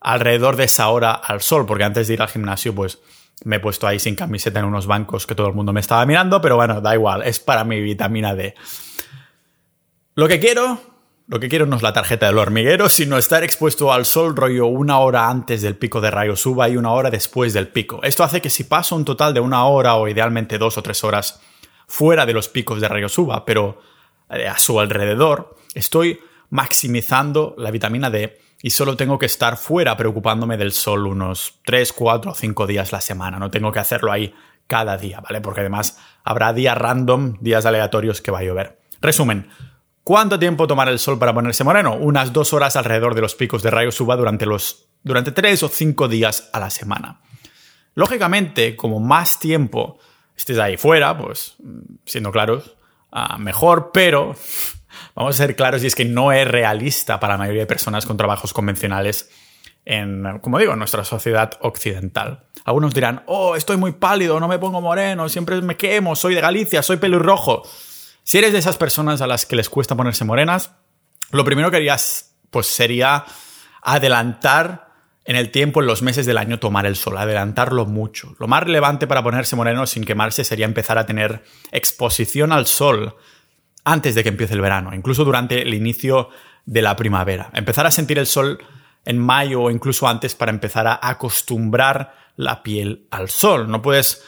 alrededor 0.00 0.56
de 0.56 0.64
esa 0.64 0.88
hora 0.88 1.12
al 1.12 1.42
sol, 1.42 1.66
porque 1.66 1.84
antes 1.84 2.08
de 2.08 2.14
ir 2.14 2.22
al 2.22 2.28
gimnasio, 2.28 2.74
pues 2.74 3.00
me 3.44 3.56
he 3.56 3.60
puesto 3.60 3.86
ahí 3.86 3.98
sin 3.98 4.14
camiseta 4.14 4.60
en 4.60 4.66
unos 4.66 4.86
bancos 4.86 5.26
que 5.26 5.34
todo 5.34 5.48
el 5.48 5.54
mundo 5.54 5.72
me 5.72 5.80
estaba 5.80 6.04
mirando, 6.06 6.40
pero 6.40 6.56
bueno, 6.56 6.80
da 6.80 6.94
igual, 6.94 7.22
es 7.22 7.40
para 7.40 7.64
mi 7.64 7.80
vitamina 7.80 8.34
D. 8.34 8.54
Lo 10.14 10.28
que 10.28 10.38
quiero 10.40 10.92
lo 11.28 11.40
que 11.40 11.48
quiero 11.48 11.64
no 11.66 11.76
es 11.76 11.82
la 11.82 11.92
tarjeta 11.92 12.26
del 12.26 12.36
hormiguero, 12.36 12.88
sino 12.88 13.16
estar 13.16 13.42
expuesto 13.42 13.92
al 13.92 14.04
sol 14.04 14.36
rollo 14.36 14.66
una 14.66 14.98
hora 14.98 15.30
antes 15.30 15.62
del 15.62 15.76
pico 15.76 16.00
de 16.00 16.10
rayos 16.10 16.44
UVA 16.44 16.68
y 16.68 16.76
una 16.76 16.92
hora 16.92 17.10
después 17.10 17.54
del 17.54 17.68
pico. 17.68 18.00
Esto 18.02 18.24
hace 18.24 18.42
que 18.42 18.50
si 18.50 18.64
paso 18.64 18.96
un 18.96 19.04
total 19.04 19.32
de 19.32 19.40
una 19.40 19.64
hora 19.64 19.94
o 19.94 20.08
idealmente 20.08 20.58
dos 20.58 20.76
o 20.76 20.82
tres 20.82 21.04
horas 21.04 21.40
fuera 21.86 22.26
de 22.26 22.34
los 22.34 22.48
picos 22.48 22.80
de 22.80 22.88
rayos 22.88 23.16
UVA, 23.16 23.46
pero 23.46 23.80
eh, 24.28 24.46
a 24.46 24.58
su 24.58 24.78
alrededor, 24.78 25.56
estoy 25.74 26.20
maximizando 26.50 27.54
la 27.56 27.70
vitamina 27.70 28.10
D 28.10 28.38
y 28.62 28.70
solo 28.70 28.96
tengo 28.96 29.18
que 29.18 29.26
estar 29.26 29.56
fuera 29.56 29.96
preocupándome 29.96 30.56
del 30.56 30.72
sol 30.72 31.06
unos 31.06 31.60
3, 31.64 31.92
4 31.92 32.30
o 32.30 32.34
5 32.34 32.66
días 32.66 32.92
la 32.92 33.00
semana. 33.00 33.38
No 33.38 33.50
tengo 33.50 33.72
que 33.72 33.80
hacerlo 33.80 34.12
ahí 34.12 34.34
cada 34.68 34.96
día, 34.96 35.20
¿vale? 35.20 35.40
Porque 35.40 35.60
además 35.60 35.98
habrá 36.24 36.52
días 36.52 36.78
random, 36.78 37.36
días 37.40 37.66
aleatorios 37.66 38.22
que 38.22 38.30
va 38.30 38.38
a 38.38 38.44
llover. 38.44 38.78
Resumen, 39.00 39.48
¿Cuánto 40.04 40.36
tiempo 40.36 40.66
tomar 40.66 40.88
el 40.88 40.98
sol 40.98 41.16
para 41.16 41.32
ponerse 41.32 41.62
moreno? 41.62 41.94
Unas 41.94 42.32
dos 42.32 42.52
horas 42.52 42.74
alrededor 42.74 43.14
de 43.14 43.20
los 43.20 43.36
picos 43.36 43.62
de 43.62 43.70
rayos 43.70 44.00
UVA 44.00 44.16
durante, 44.16 44.46
los, 44.46 44.86
durante 45.04 45.30
tres 45.30 45.62
o 45.62 45.68
cinco 45.68 46.08
días 46.08 46.50
a 46.52 46.58
la 46.58 46.70
semana. 46.70 47.20
Lógicamente, 47.94 48.74
como 48.74 48.98
más 48.98 49.38
tiempo 49.38 49.98
estés 50.36 50.58
ahí 50.58 50.76
fuera, 50.76 51.16
pues 51.16 51.54
siendo 52.04 52.32
claros, 52.32 52.74
ah, 53.12 53.38
mejor, 53.38 53.90
pero 53.92 54.34
vamos 55.14 55.34
a 55.34 55.38
ser 55.38 55.56
claros 55.56 55.82
y 55.84 55.86
es 55.86 55.94
que 55.94 56.04
no 56.04 56.32
es 56.32 56.46
realista 56.46 57.20
para 57.20 57.34
la 57.34 57.38
mayoría 57.38 57.62
de 57.62 57.66
personas 57.66 58.06
con 58.06 58.16
trabajos 58.16 58.52
convencionales 58.52 59.30
en, 59.84 60.38
como 60.40 60.58
digo, 60.58 60.76
nuestra 60.76 61.04
sociedad 61.04 61.58
occidental. 61.60 62.44
Algunos 62.64 62.94
dirán, 62.94 63.22
oh, 63.26 63.56
estoy 63.56 63.76
muy 63.76 63.92
pálido, 63.92 64.38
no 64.38 64.48
me 64.48 64.58
pongo 64.58 64.80
moreno, 64.80 65.28
siempre 65.28 65.60
me 65.60 65.76
quemo, 65.76 66.14
soy 66.14 66.34
de 66.34 66.40
Galicia, 66.40 66.82
soy 66.82 66.98
pelirrojo. 66.98 67.62
Si 68.22 68.38
eres 68.38 68.52
de 68.52 68.60
esas 68.60 68.76
personas 68.76 69.20
a 69.20 69.26
las 69.26 69.46
que 69.46 69.56
les 69.56 69.68
cuesta 69.68 69.96
ponerse 69.96 70.24
morenas, 70.24 70.70
lo 71.32 71.44
primero 71.44 71.70
que 71.70 71.78
harías 71.78 72.34
pues 72.50 72.66
sería 72.66 73.24
adelantar 73.82 74.92
en 75.24 75.36
el 75.36 75.50
tiempo, 75.50 75.80
en 75.80 75.86
los 75.86 76.02
meses 76.02 76.26
del 76.26 76.38
año, 76.38 76.58
tomar 76.58 76.86
el 76.86 76.96
sol, 76.96 77.16
adelantarlo 77.16 77.86
mucho. 77.86 78.34
Lo 78.38 78.48
más 78.48 78.62
relevante 78.62 79.06
para 79.06 79.22
ponerse 79.22 79.56
moreno 79.56 79.86
sin 79.86 80.04
quemarse 80.04 80.44
sería 80.44 80.66
empezar 80.66 80.98
a 80.98 81.06
tener 81.06 81.44
exposición 81.70 82.52
al 82.52 82.66
sol 82.66 83.16
antes 83.84 84.14
de 84.14 84.22
que 84.22 84.28
empiece 84.28 84.54
el 84.54 84.60
verano, 84.60 84.94
incluso 84.94 85.24
durante 85.24 85.62
el 85.62 85.74
inicio 85.74 86.28
de 86.64 86.82
la 86.82 86.96
primavera. 86.96 87.50
Empezar 87.54 87.86
a 87.86 87.90
sentir 87.90 88.18
el 88.18 88.26
sol 88.26 88.58
en 89.04 89.18
mayo 89.18 89.62
o 89.62 89.70
incluso 89.70 90.06
antes 90.06 90.34
para 90.34 90.52
empezar 90.52 90.86
a 90.86 91.00
acostumbrar 91.02 92.14
la 92.36 92.62
piel 92.62 93.06
al 93.10 93.28
sol. 93.28 93.68
No 93.68 93.82
puedes 93.82 94.24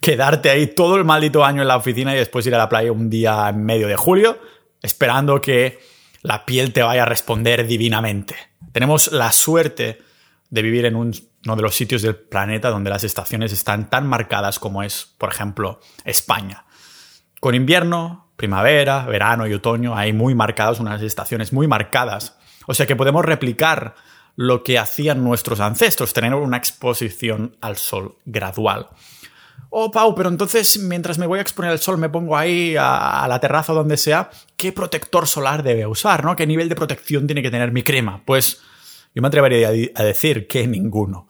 quedarte 0.00 0.50
ahí 0.50 0.66
todo 0.66 0.96
el 0.96 1.04
maldito 1.04 1.44
año 1.44 1.62
en 1.62 1.68
la 1.68 1.76
oficina 1.76 2.14
y 2.14 2.18
después 2.18 2.46
ir 2.46 2.54
a 2.54 2.58
la 2.58 2.68
playa 2.68 2.92
un 2.92 3.08
día 3.08 3.48
en 3.48 3.64
medio 3.64 3.88
de 3.88 3.96
julio 3.96 4.38
esperando 4.82 5.40
que 5.40 5.78
la 6.22 6.44
piel 6.44 6.72
te 6.72 6.82
vaya 6.82 7.02
a 7.02 7.06
responder 7.06 7.66
divinamente. 7.66 8.36
Tenemos 8.72 9.12
la 9.12 9.32
suerte 9.32 9.98
de 10.50 10.62
vivir 10.62 10.84
en 10.86 10.96
uno 10.96 11.12
de 11.56 11.62
los 11.62 11.74
sitios 11.74 12.02
del 12.02 12.16
planeta 12.16 12.70
donde 12.70 12.90
las 12.90 13.04
estaciones 13.04 13.52
están 13.52 13.90
tan 13.90 14.06
marcadas 14.06 14.58
como 14.58 14.82
es, 14.82 15.14
por 15.18 15.30
ejemplo, 15.30 15.80
España. 16.04 16.64
Con 17.40 17.54
invierno, 17.54 18.25
primavera, 18.36 19.04
verano 19.06 19.46
y 19.46 19.54
otoño 19.54 19.96
hay 19.96 20.12
muy 20.12 20.34
marcadas 20.34 20.80
unas 20.80 21.02
estaciones 21.02 21.52
muy 21.52 21.66
marcadas. 21.66 22.36
O 22.66 22.74
sea 22.74 22.86
que 22.86 22.96
podemos 22.96 23.24
replicar 23.24 23.94
lo 24.36 24.62
que 24.62 24.78
hacían 24.78 25.24
nuestros 25.24 25.60
ancestros, 25.60 26.12
tener 26.12 26.34
una 26.34 26.58
exposición 26.58 27.56
al 27.60 27.76
sol 27.76 28.16
gradual. 28.26 28.88
Oh, 29.70 29.90
Pau, 29.90 30.14
pero 30.14 30.28
entonces 30.28 30.78
mientras 30.78 31.18
me 31.18 31.26
voy 31.26 31.38
a 31.38 31.42
exponer 31.42 31.70
al 31.70 31.78
sol 31.78 31.98
me 31.98 32.08
pongo 32.08 32.36
ahí 32.36 32.76
a, 32.78 33.26
la 33.28 33.40
terraza 33.40 33.72
o 33.72 33.76
donde 33.76 33.96
sea, 33.96 34.30
¿qué 34.56 34.72
protector 34.72 35.26
solar 35.26 35.62
debe 35.62 35.86
usar? 35.86 36.24
¿no? 36.24 36.36
¿Qué 36.36 36.46
nivel 36.46 36.68
de 36.68 36.76
protección 36.76 37.26
tiene 37.26 37.42
que 37.42 37.50
tener 37.50 37.72
mi 37.72 37.82
crema? 37.82 38.22
Pues 38.24 38.60
yo 39.14 39.22
me 39.22 39.28
atrevería 39.28 39.68
a 39.68 40.02
decir 40.04 40.46
que 40.46 40.66
ninguno. 40.66 41.28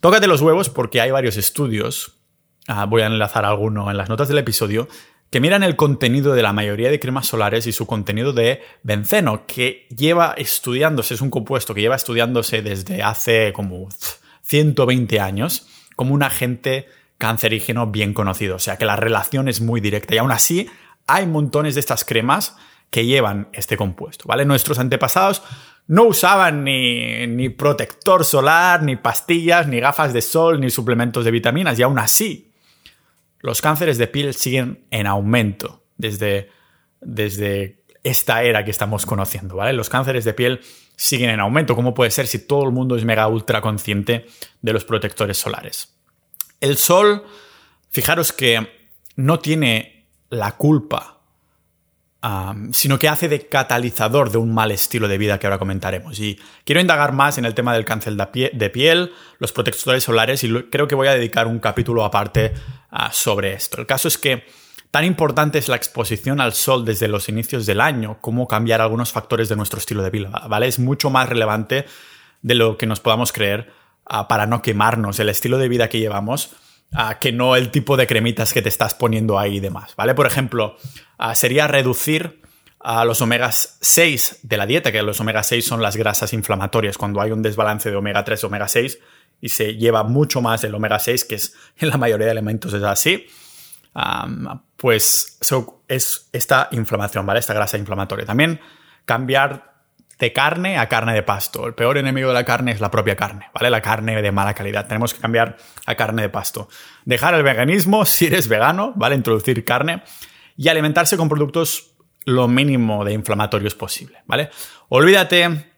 Tócate 0.00 0.26
los 0.26 0.40
huevos 0.40 0.68
porque 0.68 1.00
hay 1.00 1.12
varios 1.12 1.36
estudios, 1.36 2.16
ah, 2.66 2.86
voy 2.86 3.02
a 3.02 3.06
enlazar 3.06 3.44
alguno 3.44 3.88
en 3.90 3.96
las 3.96 4.08
notas 4.08 4.26
del 4.26 4.38
episodio, 4.38 4.88
que 5.32 5.40
miran 5.40 5.62
el 5.62 5.76
contenido 5.76 6.34
de 6.34 6.42
la 6.42 6.52
mayoría 6.52 6.90
de 6.90 7.00
cremas 7.00 7.26
solares 7.26 7.66
y 7.66 7.72
su 7.72 7.86
contenido 7.86 8.34
de 8.34 8.60
benceno, 8.82 9.46
que 9.46 9.86
lleva 9.88 10.34
estudiándose, 10.36 11.14
es 11.14 11.22
un 11.22 11.30
compuesto 11.30 11.72
que 11.72 11.80
lleva 11.80 11.96
estudiándose 11.96 12.60
desde 12.60 13.02
hace 13.02 13.54
como 13.54 13.88
120 14.42 15.20
años 15.20 15.66
como 15.96 16.12
un 16.12 16.22
agente 16.22 16.86
cancerígeno 17.16 17.86
bien 17.86 18.12
conocido. 18.12 18.56
O 18.56 18.58
sea 18.58 18.76
que 18.76 18.84
la 18.84 18.96
relación 18.96 19.48
es 19.48 19.62
muy 19.62 19.80
directa 19.80 20.14
y 20.14 20.18
aún 20.18 20.32
así 20.32 20.68
hay 21.06 21.26
montones 21.26 21.76
de 21.76 21.80
estas 21.80 22.04
cremas 22.04 22.54
que 22.90 23.06
llevan 23.06 23.48
este 23.54 23.78
compuesto, 23.78 24.26
¿vale? 24.26 24.44
Nuestros 24.44 24.78
antepasados 24.78 25.42
no 25.86 26.04
usaban 26.04 26.62
ni, 26.62 27.26
ni, 27.26 27.48
protector 27.48 28.26
solar, 28.26 28.82
ni 28.82 28.96
pastillas, 28.96 29.66
ni 29.66 29.80
gafas 29.80 30.12
de 30.12 30.20
sol, 30.20 30.60
ni 30.60 30.68
suplementos 30.68 31.24
de 31.24 31.30
vitaminas, 31.30 31.78
y 31.78 31.82
aún 31.84 31.98
así 31.98 32.51
los 33.42 33.60
cánceres 33.60 33.98
de 33.98 34.06
piel 34.06 34.34
siguen 34.34 34.86
en 34.90 35.06
aumento 35.06 35.84
desde, 35.96 36.48
desde 37.00 37.82
esta 38.04 38.42
era 38.44 38.64
que 38.64 38.70
estamos 38.70 39.04
conociendo, 39.04 39.56
¿vale? 39.56 39.72
Los 39.72 39.88
cánceres 39.88 40.24
de 40.24 40.32
piel 40.32 40.60
siguen 40.96 41.30
en 41.30 41.40
aumento. 41.40 41.74
¿Cómo 41.74 41.92
puede 41.92 42.12
ser 42.12 42.28
si 42.28 42.38
todo 42.46 42.64
el 42.64 42.70
mundo 42.70 42.96
es 42.96 43.04
mega 43.04 43.26
ultra 43.26 43.60
consciente 43.60 44.26
de 44.60 44.72
los 44.72 44.84
protectores 44.84 45.38
solares? 45.38 45.94
El 46.60 46.76
sol, 46.76 47.24
fijaros 47.90 48.32
que 48.32 48.68
no 49.16 49.40
tiene 49.40 50.06
la 50.30 50.56
culpa, 50.56 51.21
sino 52.72 52.98
que 52.98 53.08
hace 53.08 53.28
de 53.28 53.46
catalizador 53.48 54.30
de 54.30 54.38
un 54.38 54.54
mal 54.54 54.70
estilo 54.70 55.08
de 55.08 55.18
vida 55.18 55.38
que 55.38 55.46
ahora 55.46 55.58
comentaremos. 55.58 56.18
Y 56.20 56.38
quiero 56.64 56.80
indagar 56.80 57.12
más 57.12 57.38
en 57.38 57.44
el 57.44 57.54
tema 57.54 57.74
del 57.74 57.84
cáncer 57.84 58.14
de 58.14 58.70
piel, 58.70 59.12
los 59.38 59.52
protectores 59.52 60.04
solares, 60.04 60.44
y 60.44 60.52
creo 60.64 60.86
que 60.86 60.94
voy 60.94 61.08
a 61.08 61.14
dedicar 61.14 61.46
un 61.46 61.58
capítulo 61.58 62.04
aparte 62.04 62.52
sobre 63.10 63.54
esto. 63.54 63.80
El 63.80 63.86
caso 63.86 64.08
es 64.08 64.18
que 64.18 64.44
tan 64.90 65.04
importante 65.04 65.58
es 65.58 65.68
la 65.68 65.76
exposición 65.76 66.40
al 66.40 66.52
sol 66.52 66.84
desde 66.84 67.08
los 67.08 67.28
inicios 67.28 67.66
del 67.66 67.80
año 67.80 68.18
como 68.20 68.46
cambiar 68.46 68.80
algunos 68.80 69.10
factores 69.10 69.48
de 69.48 69.56
nuestro 69.56 69.78
estilo 69.78 70.02
de 70.02 70.10
vida, 70.10 70.28
¿vale? 70.48 70.68
Es 70.68 70.78
mucho 70.78 71.10
más 71.10 71.28
relevante 71.28 71.86
de 72.42 72.54
lo 72.54 72.76
que 72.76 72.86
nos 72.86 73.00
podamos 73.00 73.32
creer 73.32 73.72
Ah, 74.04 74.26
para 74.26 74.46
no 74.46 74.62
quemarnos 74.62 75.20
el 75.20 75.28
estilo 75.28 75.58
de 75.58 75.68
vida 75.68 75.88
que 75.88 76.00
llevamos, 76.00 76.50
que 77.20 77.32
no 77.32 77.56
el 77.56 77.70
tipo 77.70 77.96
de 77.96 78.06
cremitas 78.06 78.52
que 78.52 78.62
te 78.62 78.68
estás 78.68 78.94
poniendo 78.94 79.38
ahí 79.38 79.56
y 79.56 79.60
demás, 79.60 79.94
¿vale? 79.96 80.14
Por 80.14 80.26
ejemplo, 80.26 80.76
ah, 81.18 81.34
sería 81.34 81.66
reducir 81.66 82.42
a 82.80 83.04
los 83.04 83.22
omegas 83.22 83.78
6 83.80 84.40
de 84.42 84.56
la 84.56 84.66
dieta, 84.66 84.92
que 84.92 85.02
los 85.02 85.20
omega 85.20 85.42
6 85.42 85.64
son 85.64 85.82
las 85.82 85.96
grasas 85.96 86.32
inflamatorias, 86.32 86.98
cuando 86.98 87.20
hay 87.20 87.30
un 87.30 87.42
desbalance 87.42 87.90
de 87.90 87.96
omega 87.96 88.24
3 88.24 88.44
omega 88.44 88.68
6 88.68 88.98
y 89.40 89.48
se 89.48 89.76
lleva 89.76 90.02
mucho 90.02 90.42
más 90.42 90.64
el 90.64 90.74
omega 90.74 90.98
6, 90.98 91.24
que 91.24 91.36
es 91.36 91.54
en 91.78 91.88
la 91.88 91.96
mayoría 91.96 92.26
de 92.26 92.32
alimentos 92.32 92.74
es 92.74 92.82
así, 92.82 93.26
pues 94.76 95.38
es 95.88 96.28
esta 96.32 96.68
inflamación, 96.72 97.24
¿vale? 97.24 97.40
Esta 97.40 97.54
grasa 97.54 97.78
inflamatoria. 97.78 98.26
También 98.26 98.60
cambiar 99.04 99.71
de 100.22 100.32
carne 100.32 100.78
a 100.78 100.88
carne 100.88 101.14
de 101.14 101.24
pasto. 101.24 101.66
El 101.66 101.74
peor 101.74 101.98
enemigo 101.98 102.28
de 102.28 102.34
la 102.34 102.44
carne 102.44 102.70
es 102.70 102.80
la 102.80 102.92
propia 102.92 103.16
carne, 103.16 103.50
¿vale? 103.52 103.70
La 103.70 103.82
carne 103.82 104.22
de 104.22 104.30
mala 104.30 104.54
calidad. 104.54 104.86
Tenemos 104.86 105.12
que 105.12 105.20
cambiar 105.20 105.56
a 105.84 105.96
carne 105.96 106.22
de 106.22 106.28
pasto. 106.28 106.68
Dejar 107.04 107.34
el 107.34 107.42
veganismo 107.42 108.04
si 108.06 108.26
eres 108.26 108.46
vegano, 108.46 108.92
¿vale? 108.94 109.16
Introducir 109.16 109.64
carne 109.64 110.04
y 110.56 110.68
alimentarse 110.68 111.16
con 111.16 111.28
productos 111.28 111.96
lo 112.24 112.46
mínimo 112.46 113.04
de 113.04 113.14
inflamatorios 113.14 113.74
posible, 113.74 114.18
¿vale? 114.26 114.50
Olvídate 114.90 115.72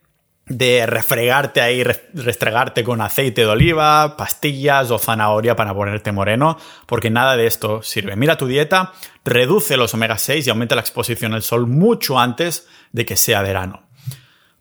de 0.45 0.85
refregarte 0.85 1.63
ahí, 1.63 1.83
restregarte 1.83 2.85
con 2.85 3.01
aceite 3.01 3.41
de 3.41 3.47
oliva, 3.47 4.15
pastillas 4.19 4.91
o 4.91 4.99
zanahoria 4.99 5.57
para 5.57 5.73
ponerte 5.73 6.13
moreno, 6.13 6.59
porque 6.85 7.09
nada 7.09 7.35
de 7.39 7.47
esto 7.47 7.83
sirve. 7.83 8.15
Mira 8.15 8.37
tu 8.37 8.47
dieta, 8.47 8.93
reduce 9.25 9.79
los 9.79 9.95
omega 9.95 10.19
6 10.19 10.47
y 10.47 10.51
aumenta 10.51 10.75
la 10.75 10.83
exposición 10.83 11.33
al 11.33 11.43
sol 11.43 11.67
mucho 11.67 12.21
antes 12.21 12.69
de 12.93 13.07
que 13.07 13.17
sea 13.17 13.41
verano. 13.41 13.84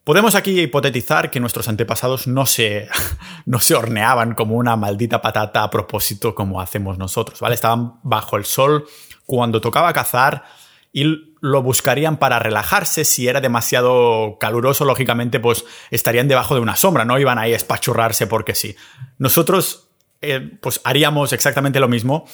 Podemos 0.04 0.36
aquí 0.36 0.60
hipotetizar 0.60 1.32
que 1.32 1.40
nuestros 1.40 1.70
antepasados 1.70 2.28
no 2.28 2.46
se, 2.46 2.90
no 3.46 3.60
se 3.60 3.76
horneaban 3.76 4.36
como 4.36 4.56
una 4.56 4.76
maldita 4.76 5.22
patata 5.22 5.64
a 5.64 5.70
propósito 5.70 6.36
como 6.36 6.60
hacemos 6.60 6.98
nosotros, 6.98 7.40
¿vale? 7.40 7.56
Estaban 7.56 8.00
bajo 8.04 8.36
el 8.36 8.44
sol 8.44 8.86
cuando 9.26 9.62
tocaba 9.62 9.94
cazar 9.94 10.44
y 10.92 11.36
lo 11.40 11.64
buscarían 11.64 12.18
para 12.18 12.38
relajarse. 12.40 13.06
Si 13.06 13.28
era 13.30 13.40
demasiado 13.40 14.38
caluroso, 14.40 14.84
lógicamente, 14.84 15.40
pues 15.40 15.66
estarían 15.90 16.28
debajo 16.28 16.54
de 16.54 16.62
una 16.62 16.76
sombra, 16.76 17.06
no 17.06 17.18
iban 17.18 17.40
ahí 17.40 17.54
a 17.54 17.58
espachurrarse 17.58 18.28
porque 18.28 18.56
sí. 18.56 18.76
Nosotros, 19.18 19.88
eh, 20.22 20.52
pues 20.62 20.82
haríamos 20.84 21.32
exactamente 21.32 21.80
lo 21.80 21.88
mismo, 21.88 22.26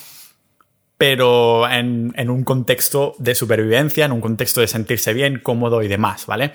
pero 0.97 1.69
en, 1.69 2.13
en 2.17 2.29
un 2.31 2.43
contexto 2.43 3.15
de 3.19 3.35
supervivencia, 3.35 4.05
en 4.05 4.11
un 4.11 4.21
contexto 4.21 4.59
de 4.59 4.67
sentirse 4.67 5.13
bien, 5.13 5.39
cómodo 5.39 5.83
y 5.83 5.87
demás, 5.87 6.25
¿vale? 6.25 6.53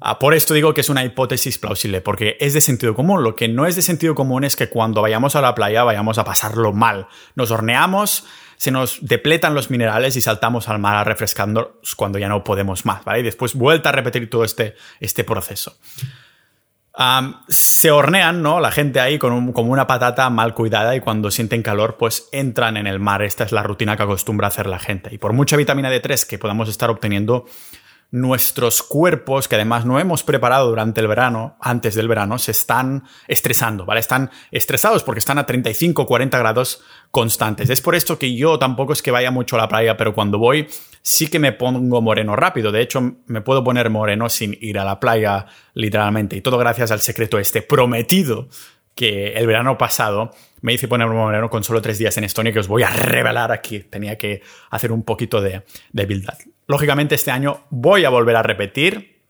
Ah, 0.00 0.18
por 0.18 0.34
esto 0.34 0.54
digo 0.54 0.72
que 0.72 0.82
es 0.82 0.88
una 0.88 1.04
hipótesis 1.04 1.58
plausible, 1.58 2.00
porque 2.00 2.36
es 2.40 2.54
de 2.54 2.60
sentido 2.60 2.94
común. 2.94 3.22
Lo 3.22 3.34
que 3.34 3.48
no 3.48 3.66
es 3.66 3.76
de 3.76 3.82
sentido 3.82 4.14
común 4.14 4.44
es 4.44 4.56
que 4.56 4.68
cuando 4.68 5.02
vayamos 5.02 5.36
a 5.36 5.40
la 5.40 5.54
playa 5.54 5.84
vayamos 5.84 6.18
a 6.18 6.24
pasarlo 6.24 6.72
mal. 6.72 7.08
Nos 7.34 7.50
horneamos, 7.50 8.24
se 8.56 8.70
nos 8.70 8.98
depletan 9.00 9.54
los 9.54 9.70
minerales 9.70 10.16
y 10.16 10.20
saltamos 10.20 10.68
al 10.68 10.78
mar 10.78 10.96
a 10.96 11.04
refrescarnos 11.04 11.68
cuando 11.96 12.18
ya 12.18 12.28
no 12.28 12.44
podemos 12.44 12.84
más, 12.84 13.04
¿vale? 13.04 13.20
Y 13.20 13.22
después 13.22 13.54
vuelta 13.54 13.88
a 13.88 13.92
repetir 13.92 14.28
todo 14.30 14.44
este, 14.44 14.74
este 15.00 15.24
proceso. 15.24 15.78
se 17.48 17.90
hornean, 17.90 18.42
¿no? 18.42 18.60
La 18.60 18.70
gente 18.70 19.00
ahí 19.00 19.18
con 19.18 19.52
como 19.52 19.72
una 19.72 19.86
patata 19.86 20.28
mal 20.30 20.54
cuidada 20.54 20.94
y 20.94 21.00
cuando 21.00 21.30
sienten 21.30 21.62
calor, 21.62 21.96
pues 21.96 22.28
entran 22.32 22.76
en 22.76 22.86
el 22.86 23.00
mar. 23.00 23.22
Esta 23.22 23.44
es 23.44 23.52
la 23.52 23.62
rutina 23.62 23.96
que 23.96 24.02
acostumbra 24.02 24.48
hacer 24.48 24.66
la 24.66 24.78
gente. 24.78 25.08
Y 25.12 25.18
por 25.18 25.32
mucha 25.32 25.56
vitamina 25.56 25.90
D3 25.90 26.26
que 26.26 26.38
podamos 26.38 26.68
estar 26.68 26.90
obteniendo, 26.90 27.46
nuestros 28.10 28.82
cuerpos, 28.82 29.46
que 29.46 29.54
además 29.54 29.86
no 29.86 30.00
hemos 30.00 30.22
preparado 30.22 30.68
durante 30.68 31.00
el 31.00 31.06
verano, 31.06 31.56
antes 31.60 31.94
del 31.94 32.08
verano, 32.08 32.38
se 32.38 32.50
están 32.50 33.04
estresando, 33.28 33.84
¿vale? 33.86 34.00
Están 34.00 34.30
estresados 34.50 35.02
porque 35.04 35.20
están 35.20 35.38
a 35.38 35.46
35, 35.46 36.06
40 36.06 36.38
grados 36.38 36.82
constantes. 37.10 37.70
Es 37.70 37.80
por 37.80 37.94
esto 37.94 38.18
que 38.18 38.34
yo 38.34 38.58
tampoco 38.58 38.92
es 38.92 39.02
que 39.02 39.10
vaya 39.10 39.30
mucho 39.30 39.56
a 39.56 39.60
la 39.60 39.68
playa, 39.68 39.96
pero 39.96 40.14
cuando 40.14 40.38
voy 40.38 40.66
sí 41.02 41.28
que 41.28 41.38
me 41.38 41.52
pongo 41.52 42.02
moreno 42.02 42.36
rápido. 42.36 42.72
De 42.72 42.82
hecho, 42.82 43.16
me 43.26 43.40
puedo 43.40 43.64
poner 43.64 43.90
moreno 43.90 44.28
sin 44.28 44.56
ir 44.60 44.78
a 44.78 44.84
la 44.84 45.00
playa, 45.00 45.46
literalmente. 45.74 46.36
Y 46.36 46.40
todo 46.40 46.58
gracias 46.58 46.90
al 46.90 47.00
secreto 47.00 47.38
este 47.38 47.62
prometido 47.62 48.48
que 49.00 49.32
el 49.32 49.46
verano 49.46 49.78
pasado 49.78 50.30
me 50.60 50.74
hice 50.74 50.86
poner 50.86 51.08
moreno 51.08 51.48
con 51.48 51.64
solo 51.64 51.80
tres 51.80 51.96
días 51.96 52.18
en 52.18 52.24
Estonia, 52.24 52.52
que 52.52 52.58
os 52.58 52.68
voy 52.68 52.82
a 52.82 52.90
revelar 52.90 53.50
aquí. 53.50 53.80
Tenía 53.80 54.18
que 54.18 54.42
hacer 54.68 54.92
un 54.92 55.04
poquito 55.04 55.40
de, 55.40 55.62
de 55.90 56.22
Lógicamente 56.66 57.14
este 57.14 57.30
año 57.30 57.64
voy 57.70 58.04
a 58.04 58.10
volver 58.10 58.36
a 58.36 58.42
repetir 58.42 59.22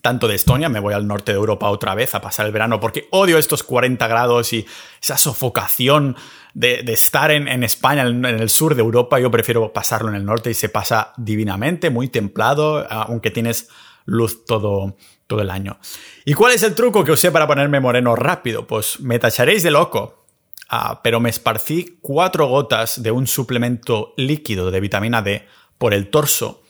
tanto 0.00 0.28
de 0.28 0.36
Estonia, 0.36 0.68
me 0.68 0.78
voy 0.78 0.94
al 0.94 1.08
norte 1.08 1.32
de 1.32 1.38
Europa 1.38 1.68
otra 1.70 1.96
vez 1.96 2.14
a 2.14 2.20
pasar 2.20 2.46
el 2.46 2.52
verano 2.52 2.78
porque 2.78 3.08
odio 3.10 3.36
estos 3.36 3.64
40 3.64 4.06
grados 4.06 4.52
y 4.52 4.64
esa 5.02 5.16
sofocación 5.16 6.14
de, 6.54 6.84
estar 6.86 7.32
en, 7.32 7.64
España, 7.64 8.02
en, 8.02 8.24
el 8.24 8.48
sur 8.48 8.76
de 8.76 8.82
Europa. 8.82 9.18
Yo 9.18 9.32
prefiero 9.32 9.72
pasarlo 9.72 10.08
en 10.10 10.14
el 10.14 10.24
norte 10.24 10.52
y 10.52 10.54
se 10.54 10.68
pasa 10.68 11.14
divinamente, 11.16 11.90
muy 11.90 12.06
templado, 12.06 12.86
aunque 12.88 13.32
tienes 13.32 13.70
luz 14.04 14.44
todo, 14.44 14.96
todo 15.26 15.40
el 15.42 15.50
año. 15.50 15.78
¿Y 16.24 16.34
cuál 16.34 16.52
es 16.52 16.62
el 16.62 16.74
truco 16.74 17.04
que 17.04 17.12
usé 17.12 17.30
para 17.30 17.46
ponerme 17.46 17.80
moreno 17.80 18.16
rápido? 18.16 18.66
Pues 18.66 19.00
me 19.00 19.18
tacharéis 19.18 19.62
de 19.62 19.70
loco, 19.70 20.26
ah, 20.68 21.00
pero 21.02 21.20
me 21.20 21.30
esparcí 21.30 21.98
cuatro 22.00 22.46
gotas 22.46 23.02
de 23.02 23.10
un 23.10 23.26
suplemento 23.26 24.14
líquido 24.16 24.70
de 24.70 24.80
vitamina 24.80 25.22
D 25.22 25.46
por 25.78 25.94
el 25.94 26.08
torso 26.08 26.62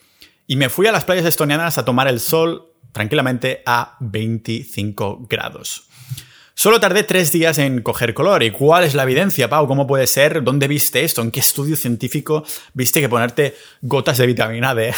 y 0.46 0.56
me 0.56 0.68
fui 0.68 0.86
a 0.86 0.92
las 0.92 1.04
playas 1.04 1.26
estonianas 1.26 1.78
a 1.78 1.84
tomar 1.84 2.08
el 2.08 2.20
sol 2.20 2.72
tranquilamente 2.92 3.62
a 3.66 3.96
25 4.00 5.26
grados. 5.28 5.88
Solo 6.58 6.80
tardé 6.80 7.02
tres 7.02 7.32
días 7.32 7.58
en 7.58 7.82
coger 7.82 8.14
color. 8.14 8.42
¿Y 8.42 8.50
cuál 8.50 8.84
es 8.84 8.94
la 8.94 9.02
evidencia, 9.02 9.50
Pau? 9.50 9.66
¿Cómo 9.66 9.86
puede 9.86 10.06
ser? 10.06 10.42
¿Dónde 10.42 10.68
viste 10.68 11.04
esto? 11.04 11.20
¿En 11.20 11.30
qué 11.30 11.40
estudio 11.40 11.76
científico 11.76 12.44
viste 12.72 13.02
que 13.02 13.10
ponerte 13.10 13.54
gotas 13.82 14.16
de 14.16 14.26
vitamina 14.26 14.74
D, 14.74 14.90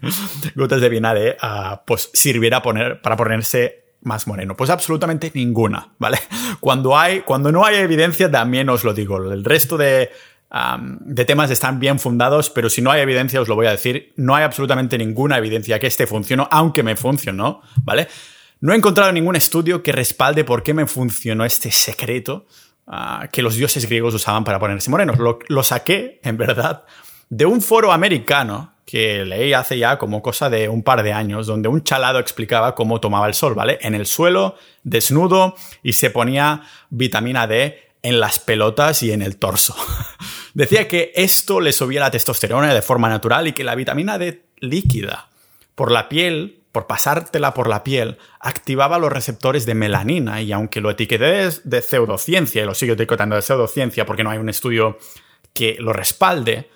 gotas 0.54 0.80
de 0.80 0.88
vitamina 0.88 1.12
D, 1.12 1.36
ah, 1.40 1.82
pues 1.84 2.10
sirviera 2.12 2.62
poner, 2.62 3.02
para 3.02 3.16
ponerse 3.16 3.86
más 4.02 4.28
moreno? 4.28 4.56
Pues 4.56 4.70
absolutamente 4.70 5.32
ninguna, 5.34 5.88
¿vale? 5.98 6.18
Cuando, 6.60 6.96
hay, 6.96 7.22
cuando 7.22 7.50
no 7.50 7.64
hay 7.64 7.78
evidencia, 7.78 8.30
también 8.30 8.68
os 8.68 8.84
lo 8.84 8.94
digo. 8.94 9.16
El 9.32 9.44
resto 9.44 9.76
de, 9.76 10.12
de 11.00 11.24
temas 11.24 11.50
están 11.50 11.80
bien 11.80 11.98
fundados, 11.98 12.50
pero 12.50 12.70
si 12.70 12.82
no 12.82 12.92
hay 12.92 13.00
evidencia, 13.00 13.40
os 13.40 13.48
lo 13.48 13.56
voy 13.56 13.66
a 13.66 13.72
decir, 13.72 14.12
no 14.14 14.36
hay 14.36 14.44
absolutamente 14.44 14.96
ninguna 14.96 15.38
evidencia 15.38 15.80
que 15.80 15.88
este 15.88 16.06
funcione, 16.06 16.46
aunque 16.52 16.84
me 16.84 16.94
funcionó, 16.94 17.62
¿vale? 17.82 18.06
No 18.60 18.74
he 18.74 18.76
encontrado 18.76 19.10
ningún 19.10 19.36
estudio 19.36 19.82
que 19.82 19.90
respalde 19.90 20.44
por 20.44 20.62
qué 20.62 20.74
me 20.74 20.86
funcionó 20.86 21.46
este 21.46 21.70
secreto 21.70 22.46
ah, 22.86 23.26
que 23.32 23.40
los 23.40 23.54
dioses 23.54 23.86
griegos 23.86 24.12
usaban 24.12 24.44
para 24.44 24.58
ponerse 24.58 24.90
morenos. 24.90 25.16
Lo, 25.48 25.62
saqué, 25.62 26.20
en 26.22 26.36
verdad, 26.36 26.84
de 27.30 27.46
un 27.46 27.62
foro 27.62 27.90
americano 27.90 28.74
que 28.84 29.24
leí 29.24 29.54
hace 29.54 29.78
ya 29.78 29.96
como 29.96 30.20
cosa 30.20 30.50
de 30.50 30.68
un 30.68 30.82
par 30.82 31.02
de 31.02 31.12
años, 31.14 31.46
donde 31.46 31.68
un 31.68 31.82
chalado 31.84 32.18
explicaba 32.18 32.74
cómo 32.74 33.00
tomaba 33.00 33.28
el 33.28 33.34
sol, 33.34 33.54
¿vale? 33.54 33.78
En 33.80 33.94
el 33.94 34.04
suelo, 34.04 34.56
desnudo, 34.82 35.54
y 35.82 35.94
se 35.94 36.10
ponía 36.10 36.62
vitamina 36.90 37.46
D 37.46 37.78
en 38.02 38.20
las 38.20 38.40
pelotas 38.40 39.02
y 39.02 39.12
en 39.12 39.22
el 39.22 39.38
torso. 39.38 39.74
Decía 40.54 40.86
que 40.86 41.12
esto 41.14 41.60
le 41.60 41.72
subía 41.72 42.00
la 42.00 42.10
testosterona 42.10 42.74
de 42.74 42.82
forma 42.82 43.08
natural 43.08 43.46
y 43.46 43.52
que 43.52 43.64
la 43.64 43.74
vitamina 43.74 44.18
D 44.18 44.44
líquida 44.58 45.30
por 45.74 45.92
la 45.92 46.10
piel 46.10 46.59
por 46.72 46.86
pasártela 46.86 47.52
por 47.54 47.68
la 47.68 47.82
piel, 47.82 48.18
activaba 48.38 48.98
los 48.98 49.12
receptores 49.12 49.66
de 49.66 49.74
melanina 49.74 50.40
y 50.40 50.52
aunque 50.52 50.80
lo 50.80 50.90
etiqueté 50.90 51.50
de 51.64 51.82
pseudociencia 51.82 52.62
y 52.62 52.66
lo 52.66 52.74
sigo 52.74 52.94
etiquetando 52.94 53.36
de 53.36 53.42
pseudociencia 53.42 54.06
porque 54.06 54.22
no 54.22 54.30
hay 54.30 54.38
un 54.38 54.48
estudio 54.48 54.98
que 55.52 55.76
lo 55.80 55.92
respalde, 55.92 56.70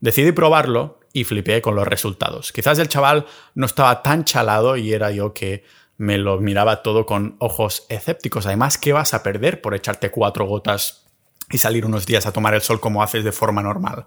decidí 0.00 0.32
probarlo 0.32 1.00
y 1.12 1.24
flipé 1.24 1.62
con 1.62 1.76
los 1.76 1.86
resultados. 1.86 2.52
Quizás 2.52 2.78
el 2.78 2.88
chaval 2.88 3.26
no 3.54 3.66
estaba 3.66 4.02
tan 4.02 4.24
chalado 4.24 4.76
y 4.76 4.92
era 4.92 5.10
yo 5.12 5.32
que 5.32 5.64
me 5.96 6.18
lo 6.18 6.38
miraba 6.40 6.82
todo 6.82 7.06
con 7.06 7.36
ojos 7.38 7.86
escépticos. 7.88 8.46
Además, 8.46 8.78
¿qué 8.78 8.92
vas 8.92 9.14
a 9.14 9.22
perder 9.22 9.62
por 9.62 9.74
echarte 9.74 10.10
cuatro 10.10 10.44
gotas 10.44 11.06
y 11.50 11.58
salir 11.58 11.86
unos 11.86 12.04
días 12.04 12.26
a 12.26 12.32
tomar 12.32 12.54
el 12.54 12.60
sol 12.60 12.80
como 12.80 13.02
haces 13.02 13.24
de 13.24 13.32
forma 13.32 13.62
normal? 13.62 14.06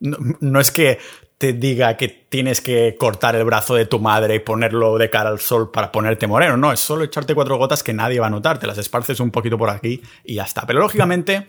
No, 0.00 0.60
es 0.60 0.70
que 0.70 0.98
te 1.38 1.52
diga 1.52 1.96
que 1.96 2.08
tienes 2.08 2.60
que 2.60 2.96
cortar 2.98 3.36
el 3.36 3.44
brazo 3.44 3.74
de 3.74 3.86
tu 3.86 3.98
madre 3.98 4.36
y 4.36 4.38
ponerlo 4.38 4.98
de 4.98 5.10
cara 5.10 5.30
al 5.30 5.40
sol 5.40 5.70
para 5.70 5.90
ponerte 5.90 6.26
moreno. 6.26 6.56
No, 6.56 6.72
es 6.72 6.80
solo 6.80 7.04
echarte 7.04 7.34
cuatro 7.34 7.56
gotas 7.56 7.82
que 7.82 7.92
nadie 7.92 8.20
va 8.20 8.28
a 8.28 8.30
notar. 8.30 8.58
Te 8.58 8.66
las 8.66 8.78
esparces 8.78 9.20
un 9.20 9.30
poquito 9.30 9.58
por 9.58 9.70
aquí 9.70 10.02
y 10.24 10.34
ya 10.34 10.44
está. 10.44 10.66
Pero 10.66 10.80
lógicamente, 10.80 11.48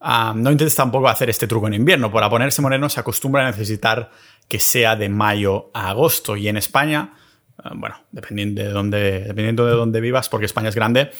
ah, 0.00 0.32
no 0.36 0.50
intentes 0.50 0.74
tampoco 0.74 1.08
hacer 1.08 1.30
este 1.30 1.46
truco 1.46 1.66
en 1.66 1.74
invierno. 1.74 2.12
Para 2.12 2.30
ponerse 2.30 2.62
moreno 2.62 2.88
se 2.88 3.00
acostumbra 3.00 3.42
a 3.42 3.50
necesitar 3.50 4.10
que 4.48 4.60
sea 4.60 4.96
de 4.96 5.08
mayo 5.08 5.70
a 5.74 5.90
agosto. 5.90 6.36
Y 6.36 6.48
en 6.48 6.56
España, 6.56 7.14
ah, 7.58 7.72
bueno, 7.74 7.96
dependiendo 8.12 8.62
de, 8.62 8.68
dónde, 8.68 9.20
dependiendo 9.20 9.66
de 9.66 9.72
dónde 9.72 10.00
vivas, 10.00 10.28
porque 10.28 10.46
España 10.46 10.68
es 10.68 10.74
grande, 10.74 11.10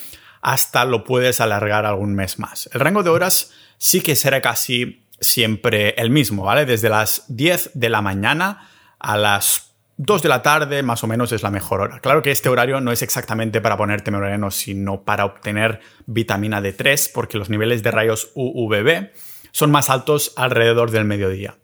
hasta 0.43 0.85
lo 0.85 1.05
puedes 1.05 1.41
alargar 1.41 1.87
algún 1.87 2.15
mes 2.15 2.39
más. 2.39 2.69
El 2.73 2.81
rango 2.81 3.03
de 3.03 3.11
horas 3.11 3.53
sí 3.79 4.01
que 4.01 4.17
será 4.17 4.41
casi 4.43 5.02
siempre 5.23 5.95
el 5.97 6.11
mismo, 6.11 6.45
¿vale? 6.45 6.67
Desde 6.67 6.89
las 6.89 7.25
10 7.29 7.71
de 7.75 7.89
la 7.89 8.03
mañana 8.03 8.69
a 8.99 9.17
las 9.17 9.75
2 9.97 10.23
de 10.23 10.29
la 10.29 10.43
tarde 10.43 10.83
más 10.83 11.05
o 11.05 11.07
menos 11.07 11.33
es 11.33 11.43
la 11.43 11.51
mejor 11.51 11.81
hora. 11.81 12.01
Claro 12.01 12.23
que 12.23 12.31
este 12.31 12.49
horario 12.49 12.81
no 12.81 12.93
es 12.93 13.03
exactamente 13.03 13.61
para 13.61 13.77
ponerte 13.77 14.11
moreno, 14.11 14.51
sino 14.51 15.03
para 15.03 15.25
obtener 15.25 15.81
vitamina 16.07 16.61
D3, 16.61 17.11
porque 17.15 17.39
los 17.39 17.51
niveles 17.51 17.83
de 17.83 17.91
rayos 17.91 18.33
UVB 18.35 19.11
son 19.53 19.71
más 19.71 19.91
altos 19.91 20.33
alrededor 20.37 20.91
del 20.91 21.05
mediodía. 21.05 21.57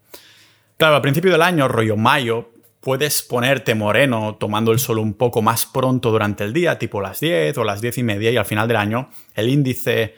Claro, 0.76 0.96
al 0.96 1.02
principio 1.02 1.32
del 1.32 1.42
año, 1.42 1.66
rollo 1.66 1.96
mayo, 1.96 2.52
puedes 2.80 3.22
ponerte 3.22 3.74
moreno 3.74 4.36
tomando 4.38 4.70
el 4.70 4.78
sol 4.78 4.98
un 4.98 5.14
poco 5.14 5.42
más 5.42 5.66
pronto 5.66 6.10
durante 6.10 6.44
el 6.44 6.52
día, 6.52 6.78
tipo 6.78 7.00
las 7.00 7.20
10 7.20 7.58
o 7.58 7.64
las 7.64 7.80
10 7.80 7.98
y 7.98 8.02
media, 8.04 8.30
y 8.30 8.36
al 8.36 8.44
final 8.44 8.68
del 8.68 8.76
año 8.76 9.10
el 9.34 9.48
índice 9.48 10.14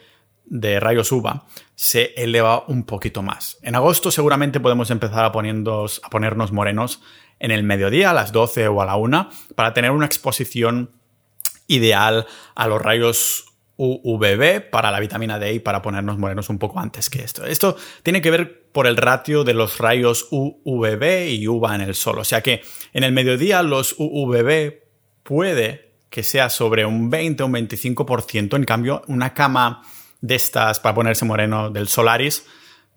de 0.51 0.81
rayos 0.81 1.13
UVA 1.13 1.45
se 1.75 2.13
eleva 2.17 2.65
un 2.67 2.83
poquito 2.83 3.21
más. 3.21 3.57
En 3.61 3.73
agosto 3.73 4.11
seguramente 4.11 4.59
podemos 4.59 4.91
empezar 4.91 5.23
a, 5.23 5.27
a 5.27 5.31
ponernos 5.31 6.51
morenos 6.51 7.01
en 7.39 7.51
el 7.51 7.63
mediodía, 7.63 8.11
a 8.11 8.13
las 8.13 8.33
12 8.33 8.67
o 8.67 8.81
a 8.81 8.85
la 8.85 8.97
1, 8.97 9.29
para 9.55 9.73
tener 9.73 9.91
una 9.91 10.05
exposición 10.05 10.91
ideal 11.67 12.27
a 12.53 12.67
los 12.67 12.81
rayos 12.81 13.45
UVB 13.77 14.69
para 14.69 14.91
la 14.91 14.99
vitamina 14.99 15.39
D 15.39 15.53
y 15.53 15.59
para 15.59 15.81
ponernos 15.81 16.17
morenos 16.17 16.49
un 16.49 16.59
poco 16.59 16.79
antes 16.79 17.09
que 17.09 17.23
esto. 17.23 17.45
Esto 17.45 17.77
tiene 18.03 18.21
que 18.21 18.29
ver 18.29 18.63
por 18.73 18.87
el 18.87 18.97
ratio 18.97 19.45
de 19.45 19.53
los 19.53 19.77
rayos 19.77 20.27
UVB 20.31 21.29
y 21.29 21.47
UVA 21.47 21.75
en 21.75 21.81
el 21.81 21.95
sol. 21.95 22.19
O 22.19 22.25
sea 22.25 22.41
que 22.41 22.61
en 22.91 23.03
el 23.03 23.13
mediodía 23.13 23.63
los 23.63 23.95
UVB 23.97 24.81
puede 25.23 25.93
que 26.09 26.23
sea 26.23 26.49
sobre 26.49 26.85
un 26.85 27.09
20 27.09 27.41
o 27.41 27.45
un 27.45 27.53
25%. 27.53 28.57
En 28.57 28.65
cambio, 28.65 29.01
una 29.07 29.33
cama 29.33 29.81
de 30.21 30.35
estas 30.35 30.79
para 30.79 30.95
ponerse 30.95 31.25
moreno 31.25 31.69
del 31.69 31.87
Solaris 31.87 32.45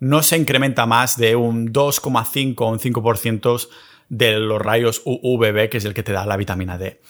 no 0.01 0.23
se 0.23 0.37
incrementa 0.37 0.87
más 0.87 1.17
de 1.17 1.37
un 1.37 1.73
2,5 1.73 2.55
o 2.59 2.69
un 2.69 2.79
5% 2.79 3.69
de 4.09 4.39
los 4.39 4.61
rayos 4.61 5.03
UVB, 5.05 5.71
que 5.71 5.79
es 5.79 5.85
el 5.85 5.95
que 5.95 6.03
te 6.03 6.13
da 6.13 6.27
la 6.27 6.37
vitamina 6.37 6.79
D. 6.79 7.01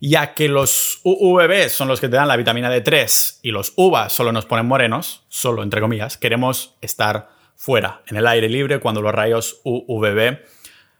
Ya 0.00 0.34
que 0.34 0.48
los 0.48 1.00
UVB 1.04 1.68
son 1.68 1.88
los 1.88 2.00
que 2.00 2.08
te 2.08 2.16
dan 2.16 2.28
la 2.28 2.36
vitamina 2.36 2.74
D3 2.74 3.38
y 3.42 3.52
los 3.52 3.72
UVA 3.76 4.08
solo 4.08 4.32
nos 4.32 4.46
ponen 4.46 4.66
morenos, 4.66 5.24
solo 5.28 5.62
entre 5.62 5.80
comillas, 5.80 6.16
queremos 6.16 6.76
estar 6.80 7.30
fuera, 7.54 8.02
en 8.06 8.16
el 8.16 8.26
aire 8.26 8.48
libre, 8.48 8.80
cuando 8.80 9.00
los 9.00 9.14
rayos 9.14 9.60
UVB 9.62 10.38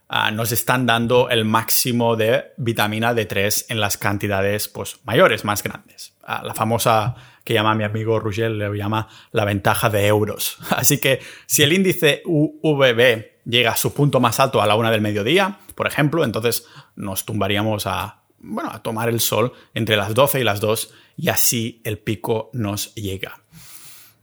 ah, 0.08 0.30
nos 0.30 0.52
están 0.52 0.87
dando 0.87 1.28
el 1.28 1.44
máximo 1.44 2.14
de 2.14 2.52
vitamina 2.56 3.12
D3 3.12 3.66
en 3.68 3.80
las 3.80 3.98
cantidades 3.98 4.68
pues, 4.68 5.00
mayores, 5.04 5.44
más 5.44 5.64
grandes. 5.64 6.14
Ah, 6.22 6.42
la 6.44 6.54
famosa 6.54 7.16
que 7.44 7.55
llama 7.55 7.74
mi 7.74 7.85
amigo 7.85 8.20
Rugel, 8.20 8.59
le 8.59 8.76
llama 8.76 9.09
la 9.33 9.44
ventaja 9.44 9.90
de 9.90 10.07
euros. 10.07 10.59
Así 10.70 10.98
que 10.98 11.20
si 11.46 11.62
el 11.62 11.72
índice 11.72 12.22
UVB 12.24 13.42
llega 13.44 13.72
a 13.72 13.76
su 13.76 13.92
punto 13.92 14.20
más 14.20 14.38
alto 14.40 14.62
a 14.62 14.66
la 14.66 14.76
una 14.76 14.90
del 14.90 15.00
mediodía, 15.00 15.59
por 15.74 15.87
ejemplo, 15.87 16.24
entonces 16.24 16.66
nos 16.94 17.24
tumbaríamos 17.24 17.87
a, 17.87 18.22
bueno, 18.38 18.70
a 18.72 18.83
tomar 18.83 19.09
el 19.09 19.20
sol 19.20 19.52
entre 19.74 19.96
las 19.96 20.14
12 20.14 20.40
y 20.40 20.44
las 20.44 20.61
2 20.61 20.94
y 21.16 21.28
así 21.28 21.81
el 21.85 21.98
pico 21.98 22.50
nos 22.52 22.94
llega. 22.94 23.42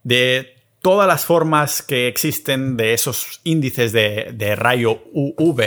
De 0.04 0.59
todas 0.82 1.08
las 1.08 1.26
formas 1.26 1.82
que 1.82 2.08
existen 2.08 2.78
de 2.78 2.94
esos 2.94 3.42
índices 3.44 3.92
de, 3.92 4.56
rayo 4.56 5.04
UV, 5.14 5.62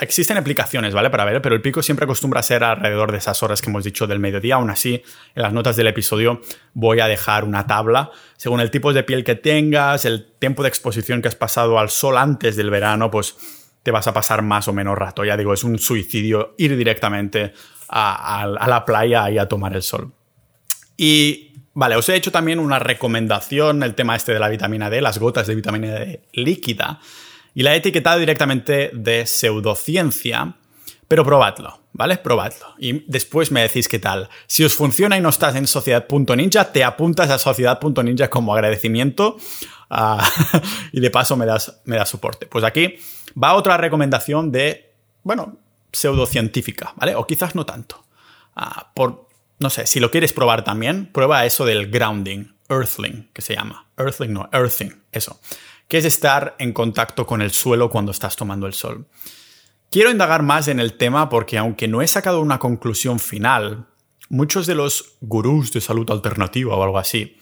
existen 0.00 0.36
aplicaciones, 0.36 0.92
¿vale? 0.92 1.10
Para 1.10 1.24
ver, 1.24 1.40
pero 1.40 1.54
el 1.54 1.62
pico 1.62 1.82
siempre 1.82 2.04
acostumbra 2.04 2.40
a 2.40 2.42
ser 2.42 2.64
alrededor 2.64 3.12
de 3.12 3.18
esas 3.18 3.42
horas 3.42 3.62
que 3.62 3.70
hemos 3.70 3.84
dicho 3.84 4.06
del 4.06 4.18
mediodía. 4.18 4.56
Aún 4.56 4.70
así, 4.70 5.02
en 5.34 5.42
las 5.42 5.52
notas 5.52 5.76
del 5.76 5.86
episodio 5.86 6.40
voy 6.74 7.00
a 7.00 7.06
dejar 7.06 7.44
una 7.44 7.66
tabla. 7.66 8.10
Según 8.36 8.60
el 8.60 8.70
tipo 8.70 8.92
de 8.92 9.04
piel 9.04 9.22
que 9.22 9.36
tengas, 9.36 10.04
el 10.04 10.32
tiempo 10.38 10.62
de 10.62 10.68
exposición 10.68 11.22
que 11.22 11.28
has 11.28 11.36
pasado 11.36 11.78
al 11.78 11.90
sol 11.90 12.18
antes 12.18 12.56
del 12.56 12.70
verano, 12.70 13.10
pues 13.10 13.36
te 13.84 13.92
vas 13.92 14.08
a 14.08 14.12
pasar 14.12 14.42
más 14.42 14.66
o 14.66 14.72
menos 14.72 14.98
rato. 14.98 15.24
Ya 15.24 15.36
digo, 15.36 15.54
es 15.54 15.62
un 15.62 15.78
suicidio 15.78 16.54
ir 16.58 16.76
directamente 16.76 17.52
a, 17.88 18.42
a 18.42 18.68
la 18.68 18.84
playa 18.84 19.30
y 19.30 19.38
a 19.38 19.46
tomar 19.46 19.76
el 19.76 19.82
sol. 19.82 20.12
Y 20.96 21.49
Vale, 21.72 21.96
os 21.96 22.08
he 22.08 22.16
hecho 22.16 22.32
también 22.32 22.58
una 22.58 22.78
recomendación, 22.78 23.82
el 23.82 23.94
tema 23.94 24.16
este 24.16 24.32
de 24.32 24.40
la 24.40 24.48
vitamina 24.48 24.90
D, 24.90 25.00
las 25.00 25.18
gotas 25.18 25.46
de 25.46 25.54
vitamina 25.54 25.94
D 25.94 26.22
líquida, 26.32 27.00
y 27.54 27.62
la 27.62 27.74
he 27.74 27.78
etiquetado 27.78 28.18
directamente 28.18 28.90
de 28.92 29.26
pseudociencia, 29.26 30.54
pero 31.06 31.24
probadlo, 31.24 31.80
¿vale? 31.92 32.16
Probadlo. 32.16 32.74
Y 32.78 33.04
después 33.10 33.50
me 33.52 33.62
decís 33.62 33.88
qué 33.88 33.98
tal. 33.98 34.28
Si 34.46 34.64
os 34.64 34.74
funciona 34.74 35.16
y 35.16 35.20
no 35.20 35.28
estás 35.28 35.54
en 35.56 35.66
sociedad.ninja, 35.66 36.72
te 36.72 36.84
apuntas 36.84 37.30
a 37.30 37.38
sociedad.ninja 37.38 38.30
como 38.30 38.54
agradecimiento 38.54 39.36
ah, 39.90 40.28
y 40.92 41.00
de 41.00 41.10
paso 41.10 41.36
me 41.36 41.46
das, 41.46 41.80
me 41.84 41.96
das 41.96 42.08
soporte. 42.08 42.46
Pues 42.46 42.64
aquí 42.64 42.96
va 43.40 43.54
otra 43.54 43.76
recomendación 43.76 44.50
de, 44.50 44.92
bueno, 45.22 45.58
pseudocientífica, 45.92 46.94
¿vale? 46.96 47.14
O 47.14 47.26
quizás 47.26 47.54
no 47.54 47.64
tanto. 47.66 48.04
Ah, 48.54 48.90
por, 48.94 49.29
no 49.60 49.70
sé, 49.70 49.86
si 49.86 50.00
lo 50.00 50.10
quieres 50.10 50.32
probar 50.32 50.64
también, 50.64 51.06
prueba 51.06 51.44
eso 51.46 51.64
del 51.64 51.90
grounding, 51.90 52.46
earthling, 52.68 53.30
que 53.32 53.42
se 53.42 53.54
llama. 53.54 53.86
Earthling, 53.96 54.32
no, 54.32 54.48
earthing, 54.52 54.90
eso. 55.12 55.40
Que 55.86 55.98
es 55.98 56.04
estar 56.04 56.56
en 56.58 56.72
contacto 56.72 57.26
con 57.26 57.42
el 57.42 57.50
suelo 57.52 57.90
cuando 57.90 58.10
estás 58.10 58.36
tomando 58.36 58.66
el 58.66 58.72
sol. 58.72 59.06
Quiero 59.90 60.10
indagar 60.10 60.42
más 60.42 60.68
en 60.68 60.80
el 60.80 60.94
tema 60.96 61.28
porque 61.28 61.58
aunque 61.58 61.88
no 61.88 62.00
he 62.00 62.08
sacado 62.08 62.40
una 62.40 62.58
conclusión 62.58 63.18
final, 63.18 63.86
muchos 64.28 64.66
de 64.66 64.76
los 64.76 65.16
gurús 65.20 65.72
de 65.72 65.80
salud 65.80 66.10
alternativa 66.10 66.74
o 66.74 66.82
algo 66.82 66.98
así 66.98 67.36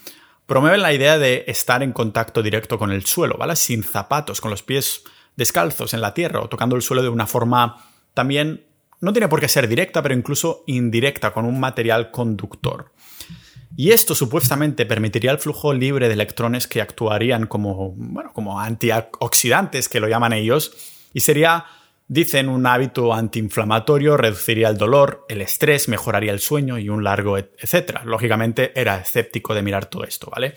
promueven 0.47 0.81
la 0.81 0.95
idea 0.95 1.19
de 1.19 1.45
estar 1.47 1.83
en 1.83 1.93
contacto 1.93 2.43
directo 2.43 2.79
con 2.79 2.91
el 2.91 3.05
suelo, 3.05 3.37
¿vale? 3.37 3.55
Sin 3.55 3.85
zapatos, 3.85 4.41
con 4.41 4.51
los 4.51 4.63
pies 4.63 5.05
descalzos 5.37 5.93
en 5.93 6.01
la 6.01 6.15
tierra 6.15 6.41
o 6.41 6.49
tocando 6.49 6.75
el 6.75 6.81
suelo 6.83 7.03
de 7.03 7.11
una 7.11 7.27
forma 7.27 7.85
también, 8.15 8.65
no 9.01 9.13
tiene 9.13 9.29
por 9.29 9.41
qué 9.41 9.49
ser 9.49 9.69
directa, 9.69 10.03
pero 10.03 10.15
incluso 10.15 10.65
indirecta, 10.67 11.33
con 11.33 11.45
un 11.45 11.61
material 11.61 12.11
conductor. 12.11 12.93
Y 13.77 13.93
esto 13.93 14.15
supuestamente 14.15 14.87
permitiría 14.87 15.31
el 15.31 15.39
flujo 15.39 15.73
libre 15.73 16.09
de 16.09 16.15
electrones 16.15 16.67
que 16.67 16.81
actuarían 16.81 17.47
como, 17.47 17.93
bueno, 17.93 18.33
como 18.33 18.61
antioxidantes, 18.61 19.89
que 19.89 20.01
lo 20.01 20.09
llaman 20.09 20.33
ellos, 20.33 20.73
y 21.15 21.21
sería, 21.21 21.67
dicen, 22.09 22.49
un 22.49 22.67
hábito 22.67 23.15
antiinflamatorio, 23.15 24.17
reduciría 24.17 24.69
el 24.69 24.79
dolor, 24.79 25.25
el 25.29 25.43
estrés, 25.43 25.89
mejoraría 25.89 26.33
el 26.33 26.41
sueño 26.41 26.79
y 26.79 26.89
un 26.89 27.05
largo 27.05 27.39
etcétera. 27.39 28.03
Lógicamente 28.05 28.73
era 28.75 28.99
escéptico 28.99 29.55
de 29.55 29.63
mirar 29.63 29.87
todo 29.87 30.03
esto, 30.03 30.29
¿vale? 30.29 30.55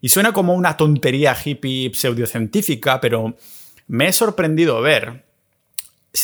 Y 0.00 0.08
suena 0.08 0.32
como 0.32 0.54
una 0.54 0.76
tontería 0.76 1.36
hippie 1.44 1.92
pseudocientífica, 1.94 3.00
pero 3.00 3.36
me 3.86 4.08
he 4.08 4.12
sorprendido 4.12 4.80
ver 4.80 5.27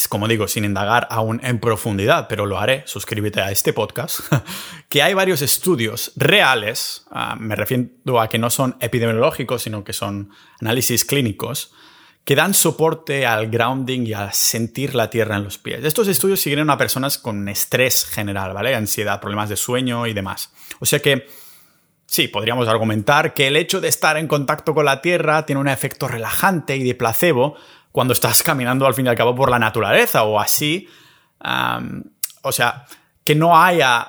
como 0.08 0.28
digo, 0.28 0.48
sin 0.48 0.64
indagar 0.64 1.06
aún 1.10 1.40
en 1.44 1.60
profundidad, 1.60 2.26
pero 2.28 2.46
lo 2.46 2.58
haré, 2.58 2.82
suscríbete 2.86 3.40
a 3.40 3.50
este 3.50 3.72
podcast, 3.72 4.20
que 4.88 5.02
hay 5.02 5.14
varios 5.14 5.42
estudios 5.42 6.12
reales, 6.16 7.06
ah, 7.10 7.36
me 7.38 7.54
refiero 7.54 8.20
a 8.20 8.28
que 8.28 8.38
no 8.38 8.50
son 8.50 8.76
epidemiológicos, 8.80 9.62
sino 9.62 9.84
que 9.84 9.92
son 9.92 10.30
análisis 10.60 11.04
clínicos, 11.04 11.72
que 12.24 12.34
dan 12.34 12.54
soporte 12.54 13.26
al 13.26 13.48
grounding 13.48 14.06
y 14.06 14.14
a 14.14 14.32
sentir 14.32 14.94
la 14.94 15.10
tierra 15.10 15.36
en 15.36 15.44
los 15.44 15.58
pies. 15.58 15.84
Estos 15.84 16.08
estudios 16.08 16.40
siguen 16.40 16.70
a 16.70 16.78
personas 16.78 17.18
con 17.18 17.46
estrés 17.48 18.06
general, 18.06 18.54
¿vale? 18.54 18.74
Ansiedad, 18.74 19.20
problemas 19.20 19.50
de 19.50 19.56
sueño 19.56 20.06
y 20.06 20.14
demás. 20.14 20.50
O 20.80 20.86
sea 20.86 21.00
que 21.00 21.26
Sí, 22.06 22.28
podríamos 22.28 22.68
argumentar 22.68 23.34
que 23.34 23.48
el 23.48 23.56
hecho 23.56 23.80
de 23.80 23.88
estar 23.88 24.16
en 24.18 24.28
contacto 24.28 24.74
con 24.74 24.84
la 24.84 25.00
Tierra 25.00 25.46
tiene 25.46 25.60
un 25.60 25.68
efecto 25.68 26.06
relajante 26.06 26.76
y 26.76 26.84
de 26.84 26.94
placebo 26.94 27.56
cuando 27.94 28.12
estás 28.12 28.42
caminando 28.42 28.88
al 28.88 28.94
fin 28.94 29.06
y 29.06 29.08
al 29.08 29.14
cabo 29.14 29.36
por 29.36 29.48
la 29.48 29.58
naturaleza 29.60 30.24
o 30.24 30.40
así. 30.40 30.88
o 32.42 32.50
sea, 32.50 32.86
que 33.22 33.36
no 33.36 33.56
haya 33.56 34.08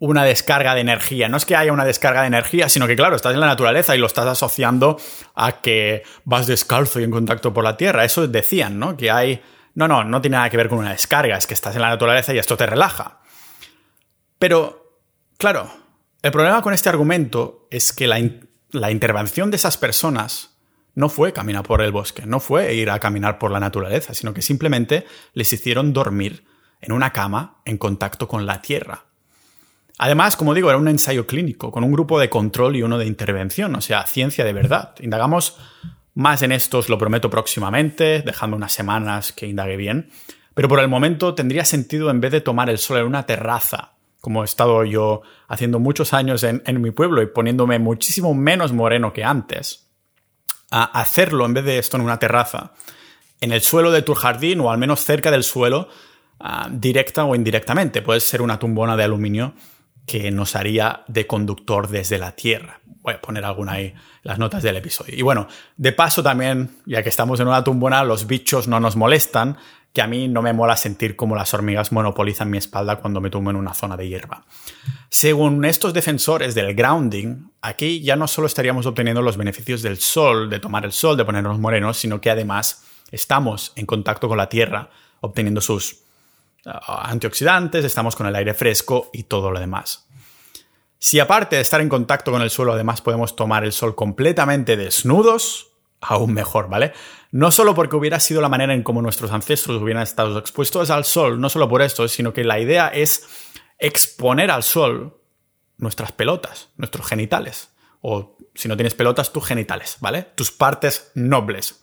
una 0.00 0.24
descarga 0.24 0.74
de 0.74 0.80
energía. 0.80 1.28
No 1.28 1.36
es 1.36 1.46
que 1.46 1.54
haya 1.54 1.72
una 1.72 1.84
descarga 1.84 2.22
de 2.22 2.26
energía, 2.26 2.68
sino 2.68 2.88
que, 2.88 2.96
claro, 2.96 3.14
estás 3.14 3.32
en 3.32 3.38
la 3.38 3.46
naturaleza 3.46 3.94
y 3.94 4.00
lo 4.00 4.06
estás 4.06 4.26
asociando 4.26 4.98
a 5.36 5.60
que 5.60 6.02
vas 6.24 6.48
descalzo 6.48 6.98
y 6.98 7.04
en 7.04 7.12
contacto 7.12 7.54
por 7.54 7.62
la 7.62 7.76
tierra. 7.76 8.04
Eso 8.04 8.26
decían, 8.26 8.80
¿no? 8.80 8.96
Que 8.96 9.12
hay... 9.12 9.40
No, 9.74 9.86
no, 9.86 10.02
no 10.02 10.20
tiene 10.20 10.36
nada 10.36 10.50
que 10.50 10.56
ver 10.56 10.68
con 10.68 10.78
una 10.78 10.90
descarga, 10.90 11.36
es 11.36 11.46
que 11.46 11.54
estás 11.54 11.76
en 11.76 11.82
la 11.82 11.90
naturaleza 11.90 12.34
y 12.34 12.38
esto 12.38 12.56
te 12.56 12.66
relaja. 12.66 13.20
Pero, 14.40 14.98
claro, 15.38 15.70
el 16.20 16.32
problema 16.32 16.62
con 16.62 16.74
este 16.74 16.88
argumento 16.88 17.68
es 17.70 17.92
que 17.92 18.08
la, 18.08 18.90
intervención 18.90 19.52
de 19.52 19.56
esas 19.56 19.76
personas 19.76 20.53
no 20.94 21.08
fue 21.08 21.32
caminar 21.32 21.64
por 21.64 21.82
el 21.82 21.92
bosque, 21.92 22.24
no 22.26 22.40
fue 22.40 22.74
ir 22.74 22.90
a 22.90 23.00
caminar 23.00 23.38
por 23.38 23.50
la 23.50 23.60
naturaleza, 23.60 24.14
sino 24.14 24.32
que 24.32 24.42
simplemente 24.42 25.06
les 25.32 25.52
hicieron 25.52 25.92
dormir 25.92 26.44
en 26.80 26.92
una 26.92 27.12
cama 27.12 27.56
en 27.64 27.78
contacto 27.78 28.28
con 28.28 28.46
la 28.46 28.62
tierra. 28.62 29.04
Además, 29.98 30.36
como 30.36 30.54
digo, 30.54 30.68
era 30.68 30.78
un 30.78 30.88
ensayo 30.88 31.26
clínico, 31.26 31.70
con 31.70 31.84
un 31.84 31.92
grupo 31.92 32.18
de 32.18 32.28
control 32.28 32.76
y 32.76 32.82
uno 32.82 32.98
de 32.98 33.06
intervención, 33.06 33.74
o 33.76 33.80
sea, 33.80 34.06
ciencia 34.06 34.44
de 34.44 34.52
verdad. 34.52 34.94
Indagamos 35.00 35.56
más 36.14 36.42
en 36.42 36.52
esto, 36.52 36.82
lo 36.88 36.98
prometo 36.98 37.30
próximamente, 37.30 38.22
dejando 38.22 38.56
unas 38.56 38.72
semanas 38.72 39.32
que 39.32 39.46
indague 39.46 39.76
bien. 39.76 40.10
Pero 40.54 40.68
por 40.68 40.80
el 40.80 40.88
momento 40.88 41.34
tendría 41.34 41.64
sentido 41.64 42.10
en 42.10 42.20
vez 42.20 42.32
de 42.32 42.40
tomar 42.40 42.70
el 42.70 42.78
sol 42.78 42.98
en 42.98 43.06
una 43.06 43.26
terraza, 43.26 43.92
como 44.20 44.42
he 44.42 44.44
estado 44.44 44.84
yo 44.84 45.22
haciendo 45.48 45.78
muchos 45.78 46.12
años 46.12 46.44
en 46.44 46.80
mi 46.80 46.90
pueblo 46.90 47.22
y 47.22 47.26
poniéndome 47.26 47.78
muchísimo 47.78 48.34
menos 48.34 48.72
moreno 48.72 49.12
que 49.12 49.24
antes, 49.24 49.83
a 50.70 50.84
hacerlo 51.00 51.46
en 51.46 51.54
vez 51.54 51.64
de 51.64 51.78
esto 51.78 51.96
en 51.96 52.02
una 52.02 52.18
terraza, 52.18 52.72
en 53.40 53.52
el 53.52 53.60
suelo 53.60 53.90
de 53.90 54.02
tu 54.02 54.14
jardín 54.14 54.60
o 54.60 54.70
al 54.70 54.78
menos 54.78 55.04
cerca 55.04 55.30
del 55.30 55.44
suelo, 55.44 55.88
ah, 56.40 56.68
directa 56.70 57.24
o 57.24 57.34
indirectamente. 57.34 58.02
Puede 58.02 58.20
ser 58.20 58.42
una 58.42 58.58
tumbona 58.58 58.96
de 58.96 59.04
aluminio 59.04 59.54
que 60.06 60.30
nos 60.30 60.56
haría 60.56 61.04
de 61.08 61.26
conductor 61.26 61.88
desde 61.88 62.18
la 62.18 62.32
Tierra. 62.32 62.80
Voy 62.84 63.14
a 63.14 63.20
poner 63.20 63.44
alguna 63.44 63.72
ahí 63.72 63.94
las 64.22 64.38
notas 64.38 64.62
del 64.62 64.76
episodio. 64.76 65.14
Y 65.16 65.22
bueno, 65.22 65.46
de 65.76 65.92
paso 65.92 66.22
también, 66.22 66.70
ya 66.86 67.02
que 67.02 67.08
estamos 67.08 67.40
en 67.40 67.48
una 67.48 67.64
tumbona, 67.64 68.04
los 68.04 68.26
bichos 68.26 68.68
no 68.68 68.80
nos 68.80 68.96
molestan, 68.96 69.58
que 69.94 70.02
a 70.02 70.08
mí 70.08 70.26
no 70.26 70.42
me 70.42 70.52
mola 70.52 70.76
sentir 70.76 71.14
como 71.14 71.36
las 71.36 71.54
hormigas 71.54 71.92
monopolizan 71.92 72.50
mi 72.50 72.58
espalda 72.58 72.96
cuando 72.96 73.20
me 73.20 73.30
tumbo 73.30 73.50
en 73.50 73.56
una 73.56 73.74
zona 73.74 73.96
de 73.96 74.08
hierba. 74.08 74.44
Según 75.08 75.64
estos 75.64 75.94
defensores 75.94 76.56
del 76.56 76.74
grounding, 76.74 77.52
aquí 77.62 78.02
ya 78.02 78.16
no 78.16 78.26
solo 78.26 78.48
estaríamos 78.48 78.86
obteniendo 78.86 79.22
los 79.22 79.36
beneficios 79.36 79.82
del 79.82 79.98
sol, 79.98 80.50
de 80.50 80.58
tomar 80.58 80.84
el 80.84 80.90
sol, 80.90 81.16
de 81.16 81.24
ponernos 81.24 81.60
morenos, 81.60 81.96
sino 81.96 82.20
que 82.20 82.28
además 82.28 82.82
estamos 83.12 83.72
en 83.76 83.86
contacto 83.86 84.26
con 84.26 84.36
la 84.36 84.48
tierra, 84.48 84.90
obteniendo 85.20 85.60
sus 85.60 86.00
ah, 86.66 87.08
antioxidantes, 87.08 87.84
estamos 87.84 88.16
con 88.16 88.26
el 88.26 88.34
aire 88.34 88.52
fresco 88.52 89.10
y 89.12 89.22
todo 89.22 89.52
lo 89.52 89.60
demás. 89.60 90.08
Si 90.98 91.20
aparte 91.20 91.54
de 91.54 91.62
estar 91.62 91.80
en 91.80 91.88
contacto 91.88 92.32
con 92.32 92.42
el 92.42 92.50
suelo, 92.50 92.72
además 92.72 93.00
podemos 93.00 93.36
tomar 93.36 93.62
el 93.62 93.70
sol 93.70 93.94
completamente 93.94 94.76
desnudos, 94.76 95.73
aún 96.06 96.32
mejor, 96.32 96.68
¿vale? 96.68 96.92
No 97.30 97.50
solo 97.50 97.74
porque 97.74 97.96
hubiera 97.96 98.20
sido 98.20 98.40
la 98.40 98.48
manera 98.48 98.74
en 98.74 98.82
cómo 98.82 99.02
nuestros 99.02 99.32
ancestros 99.32 99.82
hubieran 99.82 100.02
estado 100.02 100.38
expuestos 100.38 100.90
al 100.90 101.04
sol, 101.04 101.40
no 101.40 101.48
solo 101.48 101.68
por 101.68 101.82
esto, 101.82 102.06
sino 102.08 102.32
que 102.32 102.44
la 102.44 102.60
idea 102.60 102.88
es 102.88 103.28
exponer 103.78 104.50
al 104.50 104.62
sol 104.62 105.20
nuestras 105.76 106.12
pelotas, 106.12 106.70
nuestros 106.76 107.06
genitales. 107.06 107.70
O 108.00 108.36
si 108.54 108.68
no 108.68 108.76
tienes 108.76 108.94
pelotas, 108.94 109.32
tus 109.32 109.46
genitales, 109.46 109.96
¿vale? 110.00 110.22
Tus 110.34 110.52
partes 110.52 111.10
nobles. 111.14 111.82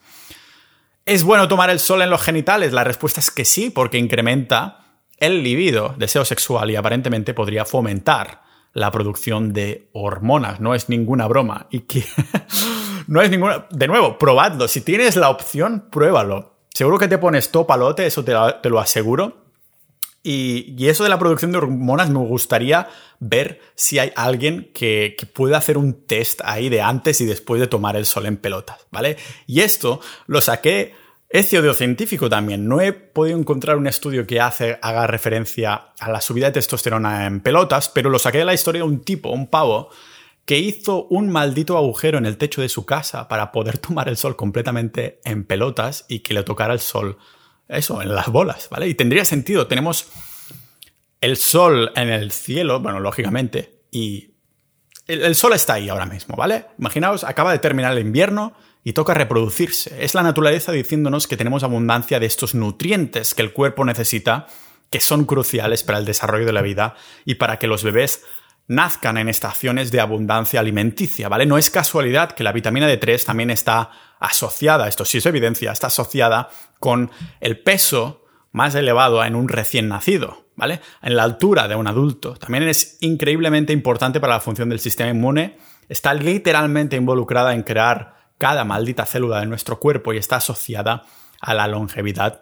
¿Es 1.05 1.23
bueno 1.23 1.47
tomar 1.47 1.69
el 1.69 1.79
sol 1.79 2.01
en 2.01 2.09
los 2.09 2.21
genitales? 2.21 2.73
La 2.73 2.83
respuesta 2.83 3.19
es 3.19 3.31
que 3.31 3.43
sí, 3.43 3.69
porque 3.69 3.97
incrementa 3.97 4.81
el 5.17 5.43
libido, 5.43 5.95
deseo 5.97 6.25
sexual 6.25 6.71
y 6.71 6.75
aparentemente 6.75 7.33
podría 7.33 7.65
fomentar 7.65 8.43
la 8.73 8.91
producción 8.91 9.53
de 9.53 9.89
hormonas. 9.93 10.59
No 10.59 10.73
es 10.75 10.89
ninguna 10.89 11.27
broma. 11.27 11.67
Y 11.69 11.81
que 11.81 12.05
no 13.11 13.21
es 13.21 13.29
ninguna. 13.29 13.67
De 13.71 13.89
nuevo, 13.89 14.17
probadlo. 14.17 14.69
Si 14.69 14.79
tienes 14.79 15.17
la 15.17 15.29
opción, 15.29 15.89
pruébalo. 15.91 16.53
Seguro 16.73 16.97
que 16.97 17.09
te 17.09 17.17
pones 17.17 17.51
topalote, 17.51 18.05
eso 18.05 18.23
te, 18.23 18.33
te 18.63 18.69
lo 18.69 18.79
aseguro. 18.79 19.41
Y, 20.23 20.87
eso 20.87 21.03
de 21.03 21.09
la 21.09 21.19
producción 21.19 21.51
de 21.51 21.57
hormonas 21.57 22.09
me 22.09 22.19
gustaría 22.19 22.87
ver 23.19 23.59
si 23.75 23.99
hay 23.99 24.13
alguien 24.15 24.71
que, 24.73 25.17
pueda 25.33 25.57
hacer 25.57 25.77
un 25.77 26.05
test 26.05 26.39
ahí 26.45 26.69
de 26.69 26.81
antes 26.81 27.19
y 27.19 27.25
después 27.25 27.59
de 27.59 27.67
tomar 27.67 27.97
el 27.97 28.05
sol 28.05 28.27
en 28.27 28.37
pelotas, 28.37 28.77
¿vale? 28.91 29.17
Y 29.45 29.59
esto 29.59 29.99
lo 30.27 30.39
saqué, 30.39 30.93
es 31.27 31.49
científico 31.49 32.29
también. 32.29 32.65
No 32.65 32.79
he 32.79 32.93
podido 32.93 33.37
encontrar 33.37 33.75
un 33.75 33.87
estudio 33.87 34.25
que 34.25 34.39
hace, 34.39 34.79
haga 34.81 35.05
referencia 35.05 35.87
a 35.99 36.09
la 36.09 36.21
subida 36.21 36.45
de 36.45 36.53
testosterona 36.53 37.25
en 37.25 37.41
pelotas, 37.41 37.89
pero 37.89 38.09
lo 38.09 38.19
saqué 38.19 38.37
de 38.37 38.45
la 38.45 38.53
historia 38.53 38.83
de 38.83 38.87
un 38.87 39.01
tipo, 39.01 39.31
un 39.31 39.47
pavo, 39.47 39.89
que 40.45 40.59
hizo 40.59 41.05
un 41.05 41.29
maldito 41.29 41.77
agujero 41.77 42.17
en 42.17 42.25
el 42.25 42.37
techo 42.37 42.61
de 42.61 42.69
su 42.69 42.85
casa 42.85 43.27
para 43.27 43.51
poder 43.51 43.77
tomar 43.77 44.09
el 44.09 44.17
sol 44.17 44.35
completamente 44.35 45.19
en 45.23 45.45
pelotas 45.45 46.05
y 46.07 46.19
que 46.19 46.33
le 46.33 46.43
tocara 46.43 46.73
el 46.73 46.79
sol 46.79 47.17
eso, 47.67 48.01
en 48.01 48.13
las 48.13 48.27
bolas, 48.27 48.67
¿vale? 48.69 48.87
Y 48.87 48.95
tendría 48.95 49.23
sentido. 49.23 49.67
Tenemos 49.67 50.07
el 51.21 51.37
sol 51.37 51.91
en 51.95 52.09
el 52.09 52.31
cielo, 52.31 52.81
bueno, 52.81 52.99
lógicamente, 52.99 53.83
y 53.91 54.31
el, 55.07 55.35
sol 55.35 55.53
está 55.53 55.73
ahí 55.73 55.89
ahora 55.89 56.05
mismo, 56.05 56.35
¿vale? 56.35 56.65
Imaginaos, 56.77 57.23
acaba 57.23 57.51
de 57.51 57.59
terminar 57.59 57.93
el 57.93 57.99
invierno 57.99 58.53
y 58.83 58.93
toca 58.93 59.13
reproducirse. 59.13 60.03
Es 60.03 60.15
la 60.15 60.23
naturaleza 60.23 60.71
diciéndonos 60.71 61.27
que 61.27 61.37
tenemos 61.37 61.63
abundancia 61.63 62.19
de 62.19 62.25
estos 62.25 62.55
nutrientes 62.55 63.33
que 63.33 63.41
el 63.41 63.53
cuerpo 63.53 63.85
necesita, 63.85 64.47
que 64.89 64.99
son 64.99 65.25
cruciales 65.25 65.83
para 65.83 65.99
el 65.99 66.05
desarrollo 66.05 66.45
de 66.45 66.53
la 66.53 66.61
vida 66.61 66.95
y 67.23 67.35
para 67.35 67.57
que 67.59 67.67
los 67.67 67.83
bebés 67.83 68.23
nazcan 68.67 69.17
en 69.17 69.27
estaciones 69.27 69.91
de 69.91 69.99
abundancia 69.99 70.59
alimenticia, 70.59 71.29
¿vale? 71.29 71.45
No 71.45 71.57
es 71.57 71.69
casualidad 71.69 72.31
que 72.31 72.43
la 72.43 72.53
vitamina 72.53 72.89
D3 72.89 73.23
también 73.25 73.49
está 73.49 73.91
asociada, 74.19 74.87
esto 74.87 75.03
sí 75.03 75.17
es 75.17 75.25
evidencia, 75.25 75.71
está 75.71 75.87
asociada 75.87 76.49
con 76.79 77.11
el 77.39 77.59
peso 77.59 78.25
más 78.51 78.75
elevado 78.75 79.23
en 79.23 79.35
un 79.35 79.49
recién 79.49 79.87
nacido, 79.87 80.45
¿vale? 80.55 80.81
En 81.01 81.15
la 81.15 81.23
altura 81.23 81.67
de 81.67 81.75
un 81.75 81.87
adulto. 81.87 82.35
También 82.35 82.63
es 82.63 82.97
increíblemente 83.01 83.73
importante 83.73 84.19
para 84.19 84.35
la 84.35 84.39
función 84.39 84.69
del 84.69 84.79
sistema 84.79 85.09
inmune. 85.09 85.57
Está 85.89 86.13
literalmente 86.13 86.95
involucrada 86.95 87.53
en 87.53 87.63
crear 87.63 88.15
cada 88.37 88.63
maldita 88.63 89.05
célula 89.05 89.39
de 89.39 89.45
nuestro 89.45 89.79
cuerpo 89.79 90.13
y 90.13 90.17
está 90.17 90.37
asociada 90.37 91.03
a 91.39 91.53
la 91.53 91.67
longevidad 91.67 92.41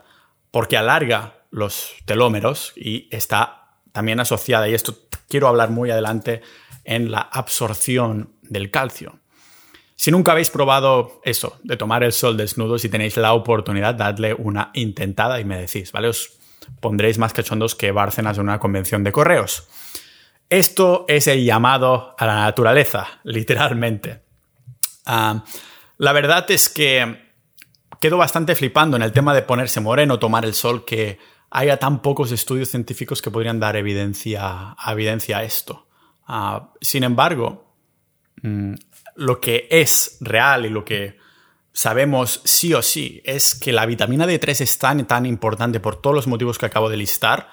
porque 0.52 0.78
alarga 0.78 1.46
los 1.52 1.94
telómeros 2.06 2.74
y 2.76 3.08
está 3.12 3.69
también 4.00 4.22
asociada, 4.22 4.70
y 4.70 4.74
esto 4.74 4.96
quiero 5.28 5.50
hablar 5.50 5.72
muy 5.72 5.92
adelante, 5.92 6.42
en 6.86 7.12
la 7.12 7.20
absorción 7.20 8.30
del 8.44 8.72
calcio. 8.72 9.20
Si 9.98 10.10
nunca 10.10 10.32
habéis 10.32 10.50
probado 10.50 11.20
eso, 11.26 11.60
de 11.64 11.76
tomar 11.76 12.06
el 12.06 12.14
sol 12.14 12.38
desnudo, 12.38 12.80
si 12.80 12.88
tenéis 12.88 13.18
la 13.18 13.34
oportunidad, 13.34 13.96
dadle 13.96 14.34
una 14.34 14.72
intentada 14.74 15.42
y 15.42 15.44
me 15.44 15.58
decís, 15.58 15.92
¿vale? 15.92 16.08
Os 16.08 16.32
pondréis 16.80 17.18
más 17.18 17.34
cachondos 17.34 17.76
que 17.76 17.92
Bárcenas 17.92 18.38
en 18.38 18.44
una 18.44 18.58
convención 18.58 19.04
de 19.04 19.12
correos. 19.12 19.68
Esto 20.50 21.04
es 21.10 21.28
el 21.28 21.44
llamado 21.44 22.16
a 22.18 22.26
la 22.26 22.36
naturaleza, 22.36 23.06
literalmente. 23.26 24.22
Ah, 25.06 25.44
la 25.98 26.14
verdad 26.14 26.50
es 26.52 26.70
que 26.70 27.34
quedo 28.00 28.16
bastante 28.16 28.56
flipando 28.56 28.96
en 28.96 29.04
el 29.04 29.12
tema 29.12 29.34
de 29.34 29.42
ponerse 29.42 29.82
moreno, 29.82 30.20
tomar 30.20 30.46
el 30.46 30.54
sol, 30.54 30.86
que 30.86 31.20
haya 31.52 31.78
tan 31.78 32.02
pocos 32.02 32.32
estudios 32.32 32.70
científicos 32.70 33.22
que 33.22 33.32
podrían 33.32 33.60
dar 33.60 33.76
evidencia, 33.76 34.76
evidencia 34.88 35.40
a 35.40 35.44
esto. 35.44 35.88
Ah, 36.28 36.74
sin 36.82 37.04
embargo, 37.04 37.74
mm, 38.42 38.74
lo 39.16 39.42
que 39.42 39.68
es 39.72 40.18
real 40.22 40.66
y 40.66 40.70
lo 40.70 40.86
que 40.86 41.18
sabemos 41.74 42.42
sí 42.46 42.74
o 42.74 42.82
sí 42.82 43.22
es 43.26 43.56
que 43.56 43.72
la 43.72 43.86
vitamina 43.86 44.26
D3 44.26 44.62
es 44.62 44.78
tan, 44.78 45.06
tan 45.08 45.26
importante 45.26 45.80
por 45.80 46.02
todos 46.02 46.16
los 46.16 46.28
motivos 46.28 46.58
que 46.58 46.66
acabo 46.66 46.90
de 46.90 46.98
listar 46.98 47.50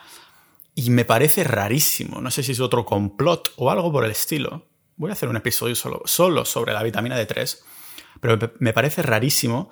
y 0.74 0.90
me 0.90 1.04
parece 1.04 1.42
rarísimo. 1.44 2.20
No 2.20 2.30
sé 2.30 2.42
si 2.42 2.52
es 2.52 2.61
otro 2.61 2.85
complot 2.85 3.52
o 3.56 3.70
algo 3.70 3.90
por 3.90 4.04
el 4.04 4.11
estilo. 4.11 4.66
Voy 4.96 5.11
a 5.11 5.14
hacer 5.14 5.28
un 5.28 5.37
episodio 5.37 5.74
solo, 5.74 6.02
solo 6.04 6.44
sobre 6.44 6.72
la 6.72 6.82
vitamina 6.82 7.18
D3, 7.18 7.59
pero 8.20 8.38
me 8.59 8.72
parece 8.72 9.02
rarísimo 9.02 9.70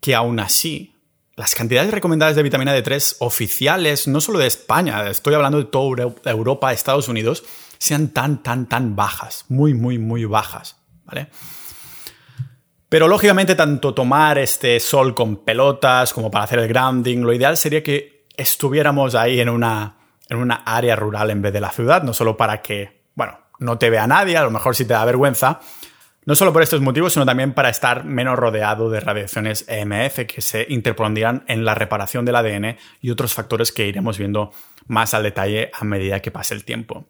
que 0.00 0.14
aún 0.14 0.40
así 0.40 0.93
las 1.36 1.54
cantidades 1.54 1.90
recomendadas 1.90 2.36
de 2.36 2.42
vitamina 2.42 2.76
D3 2.76 3.16
oficiales, 3.20 4.06
no 4.06 4.20
solo 4.20 4.38
de 4.38 4.46
España, 4.46 5.08
estoy 5.08 5.34
hablando 5.34 5.58
de 5.58 5.64
toda 5.64 6.12
Europa, 6.24 6.72
Estados 6.72 7.08
Unidos, 7.08 7.44
sean 7.78 8.08
tan, 8.08 8.42
tan, 8.42 8.66
tan 8.66 8.94
bajas, 8.94 9.44
muy, 9.48 9.74
muy, 9.74 9.98
muy 9.98 10.24
bajas. 10.24 10.76
¿vale? 11.04 11.28
Pero 12.88 13.08
lógicamente 13.08 13.56
tanto 13.56 13.92
tomar 13.92 14.38
este 14.38 14.78
sol 14.78 15.14
con 15.14 15.44
pelotas 15.44 16.12
como 16.12 16.30
para 16.30 16.44
hacer 16.44 16.60
el 16.60 16.68
grounding, 16.68 17.22
lo 17.22 17.32
ideal 17.32 17.56
sería 17.56 17.82
que 17.82 18.26
estuviéramos 18.36 19.16
ahí 19.16 19.40
en 19.40 19.48
una, 19.48 19.96
en 20.28 20.36
una 20.36 20.62
área 20.64 20.94
rural 20.94 21.30
en 21.30 21.42
vez 21.42 21.52
de 21.52 21.60
la 21.60 21.70
ciudad, 21.70 22.04
no 22.04 22.14
solo 22.14 22.36
para 22.36 22.62
que, 22.62 23.08
bueno, 23.14 23.38
no 23.58 23.78
te 23.78 23.90
vea 23.90 24.06
nadie, 24.06 24.36
a 24.36 24.44
lo 24.44 24.50
mejor 24.50 24.76
si 24.76 24.84
te 24.84 24.94
da 24.94 25.04
vergüenza, 25.04 25.60
no 26.26 26.34
solo 26.34 26.52
por 26.52 26.62
estos 26.62 26.80
motivos, 26.80 27.12
sino 27.12 27.26
también 27.26 27.52
para 27.52 27.68
estar 27.68 28.04
menos 28.04 28.38
rodeado 28.38 28.90
de 28.90 29.00
radiaciones 29.00 29.66
EMF 29.68 30.20
que 30.26 30.40
se 30.40 30.66
interpondrían 30.68 31.44
en 31.48 31.64
la 31.64 31.74
reparación 31.74 32.24
del 32.24 32.36
ADN 32.36 32.76
y 33.00 33.10
otros 33.10 33.34
factores 33.34 33.72
que 33.72 33.86
iremos 33.86 34.18
viendo 34.18 34.52
más 34.86 35.14
al 35.14 35.22
detalle 35.22 35.70
a 35.72 35.84
medida 35.84 36.20
que 36.20 36.30
pase 36.30 36.54
el 36.54 36.64
tiempo. 36.64 37.06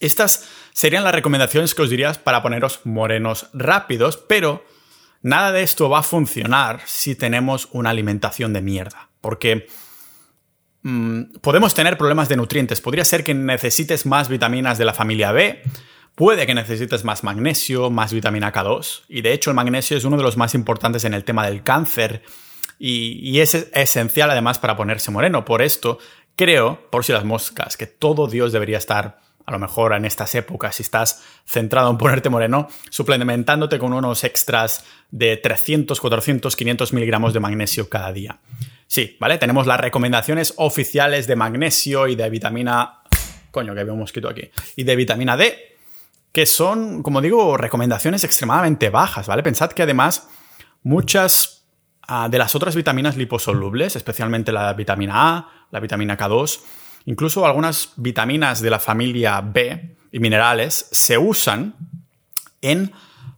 Estas 0.00 0.48
serían 0.72 1.04
las 1.04 1.14
recomendaciones 1.14 1.74
que 1.74 1.82
os 1.82 1.90
dirías 1.90 2.18
para 2.18 2.42
poneros 2.42 2.80
morenos 2.84 3.48
rápidos, 3.52 4.16
pero 4.16 4.64
nada 5.22 5.52
de 5.52 5.62
esto 5.62 5.88
va 5.88 6.00
a 6.00 6.04
funcionar 6.04 6.80
si 6.86 7.14
tenemos 7.14 7.68
una 7.72 7.90
alimentación 7.90 8.52
de 8.52 8.62
mierda. 8.62 9.08
Porque 9.20 9.66
mm, 10.82 11.38
podemos 11.40 11.74
tener 11.74 11.98
problemas 11.98 12.28
de 12.28 12.36
nutrientes. 12.36 12.80
Podría 12.80 13.04
ser 13.04 13.24
que 13.24 13.34
necesites 13.34 14.06
más 14.06 14.28
vitaminas 14.28 14.78
de 14.78 14.84
la 14.84 14.94
familia 14.94 15.32
B, 15.32 15.62
puede 16.18 16.46
que 16.46 16.54
necesites 16.54 17.04
más 17.04 17.22
magnesio, 17.22 17.90
más 17.90 18.12
vitamina 18.12 18.52
K2. 18.52 19.02
Y 19.08 19.22
de 19.22 19.32
hecho 19.32 19.50
el 19.50 19.56
magnesio 19.56 19.96
es 19.96 20.02
uno 20.02 20.16
de 20.16 20.24
los 20.24 20.36
más 20.36 20.52
importantes 20.52 21.04
en 21.04 21.14
el 21.14 21.22
tema 21.22 21.46
del 21.46 21.62
cáncer 21.62 22.22
y, 22.76 23.38
es 23.38 23.54
esencial 23.54 24.28
además 24.28 24.58
para 24.58 24.76
ponerse 24.76 25.12
moreno. 25.12 25.44
Por 25.44 25.62
esto 25.62 25.98
creo, 26.34 26.90
por 26.90 27.04
si 27.04 27.12
las 27.12 27.24
moscas, 27.24 27.76
que 27.76 27.86
todo 27.86 28.26
Dios 28.26 28.52
debería 28.52 28.78
estar 28.78 29.20
a 29.46 29.52
lo 29.52 29.60
mejor 29.60 29.94
en 29.94 30.04
estas 30.04 30.34
épocas, 30.34 30.74
si 30.74 30.82
estás 30.82 31.22
centrado 31.46 31.88
en 31.88 31.96
ponerte 31.96 32.28
moreno, 32.28 32.68
suplementándote 32.90 33.78
con 33.78 33.92
unos 33.92 34.24
extras 34.24 34.84
de 35.12 35.36
300, 35.36 36.00
400, 36.00 36.56
500 36.56 36.92
miligramos 36.94 37.32
de 37.32 37.40
magnesio 37.40 37.88
cada 37.88 38.12
día. 38.12 38.40
Sí, 38.88 39.16
¿vale? 39.20 39.38
Tenemos 39.38 39.68
las 39.68 39.80
recomendaciones 39.80 40.52
oficiales 40.56 41.28
de 41.28 41.36
magnesio 41.36 42.08
y 42.08 42.16
de 42.16 42.28
vitamina... 42.28 43.02
Coño, 43.52 43.72
que 43.72 43.80
había 43.80 43.92
un 43.92 44.00
mosquito 44.00 44.28
aquí. 44.28 44.50
Y 44.76 44.82
de 44.82 44.96
vitamina 44.96 45.36
D, 45.36 45.77
que 46.32 46.46
son, 46.46 47.02
como 47.02 47.20
digo, 47.20 47.56
recomendaciones 47.56 48.24
extremadamente 48.24 48.90
bajas, 48.90 49.26
¿vale? 49.26 49.42
Pensad 49.42 49.72
que 49.72 49.82
además 49.82 50.28
muchas 50.82 51.66
ah, 52.06 52.28
de 52.30 52.38
las 52.38 52.54
otras 52.54 52.76
vitaminas 52.76 53.16
liposolubles, 53.16 53.96
especialmente 53.96 54.52
la 54.52 54.72
vitamina 54.74 55.36
A, 55.36 55.48
la 55.70 55.80
vitamina 55.80 56.16
K2, 56.16 56.60
Incluso 57.08 57.46
algunas 57.46 57.94
vitaminas 57.96 58.60
de 58.60 58.68
la 58.68 58.78
familia 58.78 59.40
B 59.40 59.96
y 60.12 60.20
minerales 60.20 60.90
se 60.92 61.16
usan 61.16 61.74
en, 62.60 62.92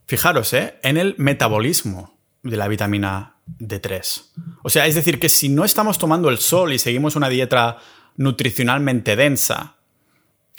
fijaros, 0.06 0.52
¿eh? 0.54 0.80
en 0.82 0.96
el 0.96 1.14
metabolismo 1.18 2.18
de 2.42 2.56
la 2.56 2.66
vitamina 2.66 3.36
D3. 3.60 4.24
O 4.64 4.70
sea, 4.70 4.88
es 4.88 4.96
decir, 4.96 5.20
que 5.20 5.28
si 5.28 5.48
no 5.48 5.64
estamos 5.64 5.98
tomando 5.98 6.30
el 6.30 6.38
sol 6.38 6.72
y 6.72 6.80
seguimos 6.80 7.14
una 7.14 7.28
dieta 7.28 7.78
nutricionalmente 8.16 9.14
densa, 9.14 9.76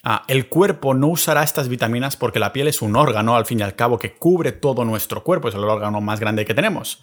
ah, 0.04 0.24
el 0.28 0.48
cuerpo 0.48 0.94
no 0.94 1.08
usará 1.08 1.44
estas 1.44 1.68
vitaminas 1.68 2.18
porque 2.18 2.40
la 2.40 2.54
piel 2.54 2.68
es 2.68 2.82
un 2.82 2.96
órgano, 2.96 3.36
al 3.36 3.46
fin 3.46 3.60
y 3.60 3.64
al 3.64 3.76
cabo, 3.76 4.00
que 4.00 4.14
cubre 4.14 4.52
todo 4.52 4.86
nuestro 4.86 5.24
cuerpo, 5.24 5.50
es 5.50 5.56
el 5.56 5.64
órgano 5.64 6.02
más 6.02 6.20
grande 6.20 6.46
que 6.46 6.54
tenemos. 6.54 7.00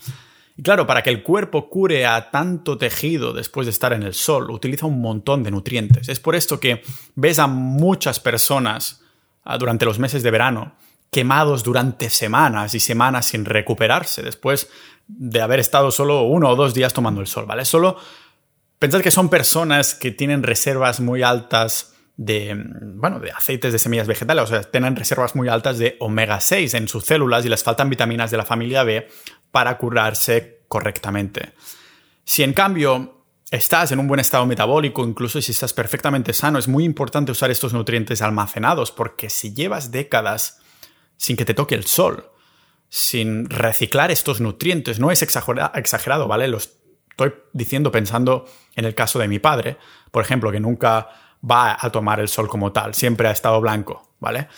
Y 0.56 0.62
claro, 0.62 0.86
para 0.86 1.02
que 1.02 1.10
el 1.10 1.22
cuerpo 1.22 1.68
cure 1.70 2.04
a 2.04 2.30
tanto 2.30 2.76
tejido 2.78 3.32
después 3.32 3.66
de 3.66 3.70
estar 3.70 3.92
en 3.92 4.02
el 4.02 4.14
sol, 4.14 4.50
utiliza 4.50 4.86
un 4.86 5.00
montón 5.00 5.44
de 5.44 5.52
nutrientes. 5.52 6.08
Es 6.08 6.18
por 6.18 6.34
esto 6.34 6.58
que 6.58 6.82
ves 7.14 7.38
a 7.38 7.46
muchas 7.46 8.18
personas 8.18 9.02
ah, 9.44 9.56
durante 9.56 9.84
los 9.84 9.98
meses 9.98 10.22
de 10.22 10.30
verano 10.30 10.74
quemados 11.10 11.62
durante 11.62 12.10
semanas 12.10 12.74
y 12.74 12.80
semanas 12.80 13.26
sin 13.26 13.44
recuperarse 13.44 14.22
después 14.22 14.68
de 15.06 15.40
haber 15.40 15.60
estado 15.60 15.90
solo 15.90 16.22
uno 16.22 16.50
o 16.50 16.56
dos 16.56 16.74
días 16.74 16.92
tomando 16.92 17.20
el 17.20 17.26
sol, 17.26 17.46
¿vale? 17.46 17.64
Solo 17.64 17.96
pensad 18.78 19.00
que 19.00 19.10
son 19.10 19.30
personas 19.30 19.94
que 19.94 20.10
tienen 20.10 20.42
reservas 20.42 21.00
muy 21.00 21.22
altas 21.22 21.94
de, 22.18 22.52
bueno, 22.96 23.20
de 23.20 23.30
aceites 23.30 23.72
de 23.72 23.78
semillas 23.78 24.08
vegetales, 24.08 24.42
o 24.42 24.46
sea, 24.48 24.62
tienen 24.62 24.96
reservas 24.96 25.36
muy 25.36 25.48
altas 25.48 25.78
de 25.78 25.96
omega 26.00 26.40
6 26.40 26.74
en 26.74 26.88
sus 26.88 27.04
células 27.04 27.46
y 27.46 27.48
les 27.48 27.62
faltan 27.62 27.88
vitaminas 27.88 28.32
de 28.32 28.36
la 28.36 28.44
familia 28.44 28.82
B 28.82 29.08
para 29.52 29.78
curarse 29.78 30.64
correctamente. 30.66 31.54
Si 32.24 32.42
en 32.42 32.52
cambio 32.52 33.24
estás 33.52 33.92
en 33.92 34.00
un 34.00 34.08
buen 34.08 34.18
estado 34.18 34.44
metabólico, 34.46 35.06
incluso 35.06 35.40
si 35.40 35.52
estás 35.52 35.72
perfectamente 35.72 36.32
sano, 36.32 36.58
es 36.58 36.66
muy 36.66 36.84
importante 36.84 37.30
usar 37.30 37.52
estos 37.52 37.72
nutrientes 37.72 38.20
almacenados 38.20 38.90
porque 38.90 39.30
si 39.30 39.54
llevas 39.54 39.92
décadas 39.92 40.60
sin 41.16 41.36
que 41.36 41.44
te 41.44 41.54
toque 41.54 41.76
el 41.76 41.86
sol, 41.86 42.32
sin 42.88 43.48
reciclar 43.48 44.10
estos 44.10 44.40
nutrientes, 44.40 44.98
no 44.98 45.12
es 45.12 45.22
exagerado, 45.22 46.26
¿vale? 46.26 46.48
Lo 46.48 46.58
estoy 46.58 47.32
diciendo 47.52 47.92
pensando 47.92 48.44
en 48.74 48.86
el 48.86 48.96
caso 48.96 49.20
de 49.20 49.28
mi 49.28 49.38
padre, 49.38 49.76
por 50.10 50.24
ejemplo, 50.24 50.50
que 50.50 50.58
nunca 50.58 51.08
va 51.48 51.76
a 51.78 51.90
tomar 51.90 52.20
el 52.20 52.28
sol 52.28 52.48
como 52.48 52.72
tal, 52.72 52.94
siempre 52.94 53.28
ha 53.28 53.32
estado 53.32 53.60
blanco, 53.60 54.10
¿vale? 54.20 54.48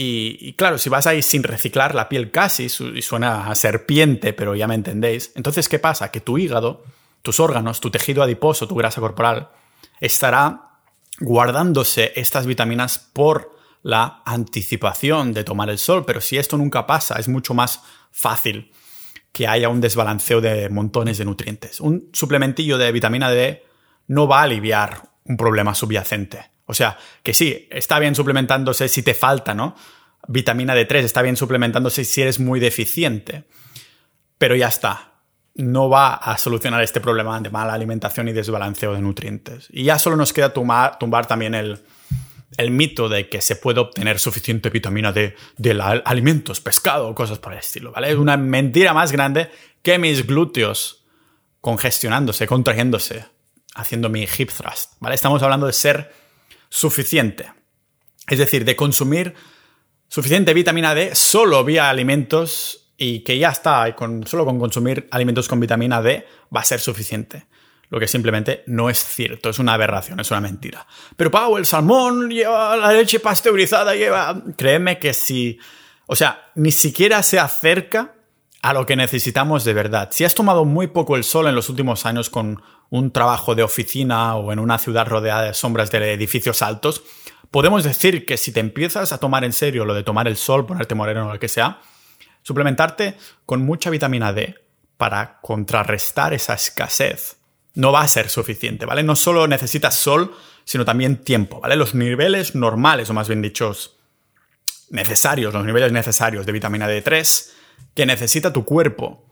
Y, 0.00 0.52
claro, 0.52 0.78
si 0.78 0.88
vas 0.88 1.08
ahí 1.08 1.22
sin 1.22 1.42
reciclar 1.42 1.94
la 1.94 2.08
piel 2.08 2.30
casi, 2.30 2.66
y 2.66 3.02
suena 3.02 3.50
a 3.50 3.54
serpiente, 3.56 4.32
pero 4.32 4.54
ya 4.54 4.68
me 4.68 4.76
entendéis, 4.76 5.32
entonces 5.34 5.68
¿qué 5.68 5.80
pasa? 5.80 6.12
Que 6.12 6.20
tu 6.20 6.38
hígado, 6.38 6.84
tus 7.22 7.40
órganos, 7.40 7.80
tu 7.80 7.90
tejido 7.90 8.22
adiposo, 8.22 8.68
tu 8.68 8.76
grasa 8.76 9.00
corporal, 9.00 9.50
estará 10.00 10.68
guardándose 11.18 12.12
estas 12.14 12.46
vitaminas 12.46 13.10
por 13.12 13.56
la 13.82 14.22
anticipación 14.24 15.32
de 15.32 15.42
tomar 15.42 15.68
el 15.68 15.78
sol, 15.78 16.04
pero 16.04 16.20
si 16.20 16.38
esto 16.38 16.56
nunca 16.56 16.86
pasa, 16.86 17.16
es 17.18 17.26
mucho 17.26 17.54
más 17.54 17.82
fácil 18.12 18.72
que 19.32 19.48
haya 19.48 19.68
un 19.68 19.80
desbalanceo 19.80 20.40
de 20.40 20.68
montones 20.68 21.18
de 21.18 21.24
nutrientes. 21.24 21.80
Un 21.80 22.08
suplementillo 22.12 22.78
de 22.78 22.92
vitamina 22.92 23.30
D 23.30 23.64
no 24.06 24.26
va 24.26 24.40
a 24.40 24.42
aliviar 24.44 25.07
un 25.28 25.36
problema 25.36 25.74
subyacente. 25.74 26.50
O 26.66 26.74
sea, 26.74 26.98
que 27.22 27.32
sí, 27.32 27.68
está 27.70 27.98
bien 27.98 28.14
suplementándose 28.14 28.88
si 28.88 29.02
te 29.02 29.14
falta, 29.14 29.54
¿no? 29.54 29.76
Vitamina 30.26 30.74
D3 30.74 30.96
está 30.96 31.22
bien 31.22 31.36
suplementándose 31.36 32.04
si 32.04 32.22
eres 32.22 32.40
muy 32.40 32.60
deficiente. 32.60 33.44
Pero 34.38 34.56
ya 34.56 34.68
está. 34.68 35.12
No 35.54 35.88
va 35.88 36.14
a 36.14 36.36
solucionar 36.38 36.82
este 36.82 37.00
problema 37.00 37.40
de 37.40 37.50
mala 37.50 37.74
alimentación 37.74 38.28
y 38.28 38.32
desbalanceo 38.32 38.94
de 38.94 39.00
nutrientes. 39.00 39.68
Y 39.70 39.84
ya 39.84 39.98
solo 39.98 40.16
nos 40.16 40.32
queda 40.32 40.52
tumbar, 40.52 41.26
también 41.26 41.54
el, 41.54 41.80
el 42.56 42.70
mito 42.70 43.08
de 43.08 43.28
que 43.28 43.40
se 43.40 43.56
puede 43.56 43.80
obtener 43.80 44.18
suficiente 44.18 44.70
vitamina 44.70 45.12
D 45.12 45.34
de 45.56 46.02
alimentos, 46.04 46.60
pescado 46.60 47.08
o 47.08 47.14
cosas 47.14 47.38
por 47.38 47.52
el 47.52 47.58
estilo, 47.58 47.92
¿vale? 47.92 48.10
Es 48.10 48.16
una 48.16 48.36
mentira 48.36 48.94
más 48.94 49.10
grande 49.10 49.50
que 49.82 49.98
mis 49.98 50.26
glúteos 50.26 51.06
congestionándose, 51.60 52.46
contrayéndose, 52.46 53.24
haciendo 53.78 54.08
mi 54.08 54.22
hip 54.22 54.50
thrust, 54.50 54.94
¿vale? 54.98 55.14
Estamos 55.14 55.42
hablando 55.42 55.66
de 55.66 55.72
ser 55.72 56.12
suficiente. 56.68 57.50
Es 58.26 58.38
decir, 58.38 58.64
de 58.64 58.76
consumir 58.76 59.34
suficiente 60.08 60.52
vitamina 60.52 60.94
D 60.94 61.14
solo 61.14 61.64
vía 61.64 61.88
alimentos 61.88 62.92
y 62.96 63.20
que 63.20 63.38
ya 63.38 63.50
está, 63.50 63.94
con, 63.94 64.26
solo 64.26 64.44
con 64.44 64.58
consumir 64.58 65.08
alimentos 65.12 65.48
con 65.48 65.60
vitamina 65.60 66.02
D 66.02 66.26
va 66.54 66.60
a 66.60 66.64
ser 66.64 66.80
suficiente. 66.80 67.46
Lo 67.88 68.00
que 68.00 68.08
simplemente 68.08 68.64
no 68.66 68.90
es 68.90 69.02
cierto, 69.02 69.48
es 69.48 69.58
una 69.60 69.74
aberración, 69.74 70.20
es 70.20 70.30
una 70.30 70.40
mentira. 70.40 70.86
Pero 71.16 71.30
Pau, 71.30 71.56
el 71.56 71.64
salmón 71.64 72.28
lleva 72.28 72.76
la 72.76 72.92
leche 72.92 73.20
pasteurizada, 73.20 73.94
lleva... 73.94 74.42
Créeme 74.56 74.98
que 74.98 75.14
si 75.14 75.58
O 76.06 76.16
sea, 76.16 76.50
ni 76.56 76.72
siquiera 76.72 77.22
se 77.22 77.38
acerca 77.38 78.14
a 78.60 78.72
lo 78.72 78.84
que 78.84 78.96
necesitamos 78.96 79.64
de 79.64 79.72
verdad. 79.72 80.08
Si 80.10 80.24
has 80.24 80.34
tomado 80.34 80.64
muy 80.64 80.88
poco 80.88 81.16
el 81.16 81.24
sol 81.24 81.46
en 81.46 81.54
los 81.54 81.68
últimos 81.70 82.04
años 82.04 82.28
con 82.28 82.60
un 82.90 83.10
trabajo 83.10 83.54
de 83.54 83.62
oficina 83.62 84.36
o 84.36 84.52
en 84.52 84.58
una 84.58 84.78
ciudad 84.78 85.06
rodeada 85.06 85.42
de 85.42 85.54
sombras 85.54 85.90
de 85.90 86.12
edificios 86.12 86.62
altos, 86.62 87.02
podemos 87.50 87.84
decir 87.84 88.24
que 88.26 88.36
si 88.36 88.52
te 88.52 88.60
empiezas 88.60 89.12
a 89.12 89.18
tomar 89.18 89.44
en 89.44 89.52
serio 89.52 89.84
lo 89.84 89.94
de 89.94 90.02
tomar 90.02 90.28
el 90.28 90.36
sol, 90.36 90.66
ponerte 90.66 90.94
moreno 90.94 91.28
o 91.28 91.32
lo 91.32 91.38
que 91.38 91.48
sea, 91.48 91.80
suplementarte 92.42 93.16
con 93.44 93.62
mucha 93.62 93.90
vitamina 93.90 94.32
D 94.32 94.54
para 94.96 95.38
contrarrestar 95.40 96.34
esa 96.34 96.54
escasez 96.54 97.38
no 97.78 97.92
va 97.92 98.00
a 98.00 98.08
ser 98.08 98.28
suficiente, 98.28 98.86
¿vale? 98.86 99.04
No 99.04 99.14
solo 99.14 99.46
necesitas 99.46 99.94
sol, 99.94 100.34
sino 100.64 100.84
también 100.84 101.18
tiempo, 101.18 101.60
¿vale? 101.60 101.76
Los 101.76 101.94
niveles 101.94 102.56
normales, 102.56 103.08
o 103.08 103.14
más 103.14 103.28
bien 103.28 103.40
dichos, 103.40 103.96
necesarios, 104.90 105.54
los 105.54 105.64
niveles 105.64 105.92
necesarios 105.92 106.44
de 106.44 106.50
vitamina 106.50 106.88
D3 106.88 107.50
que 107.94 108.04
necesita 108.04 108.52
tu 108.52 108.64
cuerpo, 108.64 109.24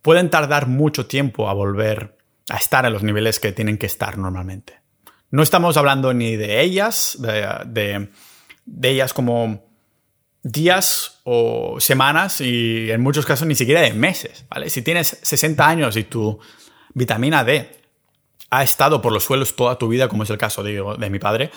pueden 0.00 0.30
tardar 0.30 0.68
mucho 0.68 1.04
tiempo 1.04 1.50
a 1.50 1.52
volver 1.52 2.16
a 2.48 2.56
estar 2.56 2.84
en 2.86 2.92
los 2.92 3.02
niveles 3.02 3.40
que 3.40 3.52
tienen 3.52 3.78
que 3.78 3.86
estar 3.86 4.18
normalmente. 4.18 4.80
No 5.30 5.42
estamos 5.42 5.76
hablando 5.76 6.12
ni 6.12 6.36
de 6.36 6.60
ellas, 6.60 7.16
de, 7.18 8.08
ellas 8.82 9.14
como 9.14 9.64
días 10.42 11.20
o 11.24 11.76
semanas 11.80 12.40
y 12.40 12.90
en 12.90 13.00
muchos 13.00 13.24
casos 13.24 13.46
ni 13.46 13.54
siquiera 13.54 13.80
de 13.80 13.94
meses, 13.94 14.44
¿vale? 14.50 14.68
Si 14.68 14.82
tienes 14.82 15.18
60 15.22 15.66
años 15.66 15.96
y 15.96 16.04
tu 16.04 16.38
vitamina 16.94 17.44
D 17.44 17.80
ha 18.50 18.62
estado 18.62 19.00
por 19.00 19.12
los 19.12 19.24
suelos 19.24 19.56
toda 19.56 19.78
tu 19.78 19.88
vida, 19.88 20.08
como 20.08 20.24
es 20.24 20.30
el 20.30 20.36
caso 20.36 20.62
de, 20.62 20.82
de 20.98 21.10
mi 21.10 21.18
padre, 21.18 21.50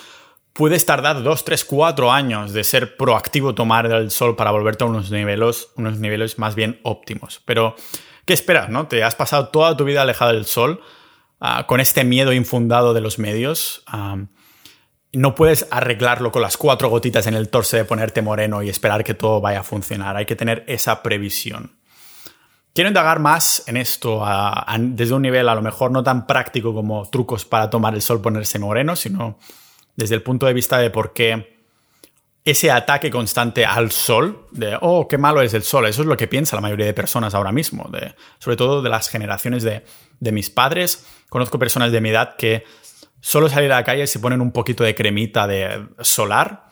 puedes 0.56 0.86
tardar 0.86 1.22
2, 1.22 1.44
3, 1.44 1.66
4 1.66 2.12
años 2.14 2.54
de 2.54 2.64
ser 2.64 2.96
proactivo 2.96 3.54
tomar 3.54 3.88
el 3.88 4.10
sol 4.10 4.38
para 4.38 4.52
volverte 4.52 4.86
a 4.86 4.88
unos 4.88 5.12
niveles, 5.12 5.68
unos 5.76 6.00
niveles 6.00 6.40
más 6.40 6.56
bien 6.56 6.80
óptimos. 6.84 7.42
Pero, 7.44 7.76
¿qué 8.26 8.34
esperas? 8.34 8.70
No? 8.70 8.88
Te 8.88 9.04
has 9.04 9.16
pasado 9.16 9.50
toda 9.50 9.78
tu 9.78 9.86
vida 9.86 10.02
alejado 10.02 10.34
del 10.34 10.46
sol 10.46 10.82
ah, 11.40 11.66
con 11.68 11.80
este 11.80 12.04
miedo 12.04 12.34
infundado 12.34 12.94
de 12.94 13.02
los 13.02 13.20
medios. 13.20 13.84
no 15.14 15.36
puedes 15.36 15.68
arreglarlo 15.72 16.32
con 16.32 16.42
las 16.42 16.58
cuatro 16.58 16.90
gotitas 16.90 17.28
en 17.28 17.36
el 17.36 17.50
torso 17.50 17.78
de 17.78 17.86
ponerte 17.86 18.22
moreno 18.22 18.62
y 18.62 18.70
esperar 18.70 19.04
que 19.04 19.14
todo 19.14 19.40
vaya 19.40 19.62
a 19.62 19.64
funcionar. 19.64 20.18
Hay 20.18 20.26
que 20.26 20.36
tener 20.36 20.64
esa 20.68 21.02
previsión. 21.02 21.78
Quiero 22.74 22.90
indagar 22.90 23.20
más 23.20 23.64
en 23.68 23.78
esto 23.78 24.26
desde 24.78 25.14
un 25.14 25.22
nivel 25.22 25.48
a 25.48 25.56
lo 25.56 25.62
mejor 25.62 25.92
no 25.92 26.04
tan 26.04 26.28
práctico 26.28 26.74
como 26.74 27.10
trucos 27.10 27.46
para 27.46 27.70
tomar 27.70 27.96
el 27.96 28.02
sol, 28.02 28.22
ponerse 28.22 28.60
moreno, 28.60 28.98
sino 28.98 29.40
desde 29.96 30.16
el 30.16 30.22
punto 30.22 30.46
de 30.46 30.54
vista 30.54 30.78
de 30.80 30.90
por 30.90 31.14
qué 31.14 31.55
ese 32.46 32.70
ataque 32.70 33.10
constante 33.10 33.66
al 33.66 33.92
sol, 33.92 34.46
de, 34.52 34.78
oh, 34.80 35.08
qué 35.08 35.18
malo 35.18 35.42
es 35.42 35.56
el 35.56 35.64
sol, 35.64 35.88
eso 35.88 36.04
es 36.04 36.08
lo 36.08 36.16
que 36.16 36.28
piensa 36.28 36.56
la 36.56 36.62
mayoría 36.62 36.86
de 36.86 36.94
personas 36.94 37.34
ahora 37.34 37.52
mismo, 37.52 37.90
sobre 38.38 38.56
todo 38.56 38.84
de 38.84 38.90
las 38.90 39.10
generaciones 39.10 39.64
de, 39.64 39.84
mis 40.32 40.52
padres. 40.52 41.08
Conozco 41.28 41.58
personas 41.58 41.92
de 41.92 42.02
mi 42.02 42.10
edad 42.10 42.36
que 42.38 42.64
solo 43.20 43.50
salir 43.50 43.72
a 43.72 43.78
la 43.78 43.84
calle 43.84 44.06
se 44.06 44.20
ponen 44.20 44.42
un 44.42 44.52
poquito 44.52 44.84
de 44.84 44.94
cremita 44.94 45.48
de 45.48 45.88
solar 46.02 46.70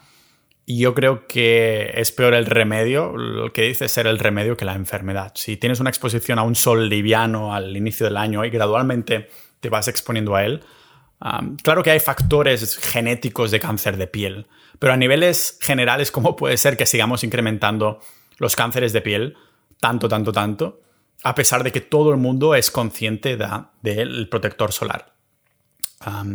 y 0.66 0.80
yo 0.80 0.94
creo 0.94 1.28
que 1.28 1.92
es 1.96 2.12
peor 2.12 2.36
el 2.36 2.46
remedio, 2.46 3.18
lo 3.18 3.52
que 3.52 3.64
dice 3.64 3.90
ser 3.90 4.06
el 4.06 4.20
remedio 4.20 4.56
que 4.56 4.66
la 4.66 4.76
enfermedad. 4.76 5.32
Si 5.36 5.58
tienes 5.58 5.80
una 5.80 5.90
exposición 5.90 6.38
a 6.38 6.44
un 6.44 6.56
sol 6.56 6.88
liviano 6.88 7.54
al 7.54 7.76
inicio 7.76 8.06
del 8.06 8.18
año 8.18 8.46
y 8.46 8.52
gradualmente 8.52 9.28
te 9.60 9.70
vas 9.70 9.88
exponiendo 9.88 10.36
a 10.36 10.46
él, 10.46 10.62
claro 11.64 11.84
que 11.84 11.92
hay 11.92 12.00
factores 12.00 12.78
genéticos 12.78 13.52
de 13.52 13.60
cáncer 13.60 13.98
de 13.98 14.08
piel, 14.08 14.48
pero 14.80 14.94
a 14.94 14.98
niveles 14.98 15.58
generales, 15.62 16.12
¿cómo 16.12 16.36
puede 16.36 16.58
ser 16.58 16.76
que 16.76 16.86
sigamos 16.86 17.24
incrementando 17.24 18.00
los 18.38 18.56
cánceres 18.56 18.92
de 18.94 19.02
piel 19.02 19.38
tanto, 19.80 20.10
tanto, 20.10 20.32
tanto, 20.32 20.82
a 21.24 21.34
pesar 21.36 21.64
de 21.64 21.72
que 21.72 21.82
todo 21.82 22.12
el 22.12 22.18
mundo 22.18 22.56
es 22.56 22.72
consciente 22.72 23.38
del 23.82 24.28
protector 24.30 24.72
solar? 24.72 25.14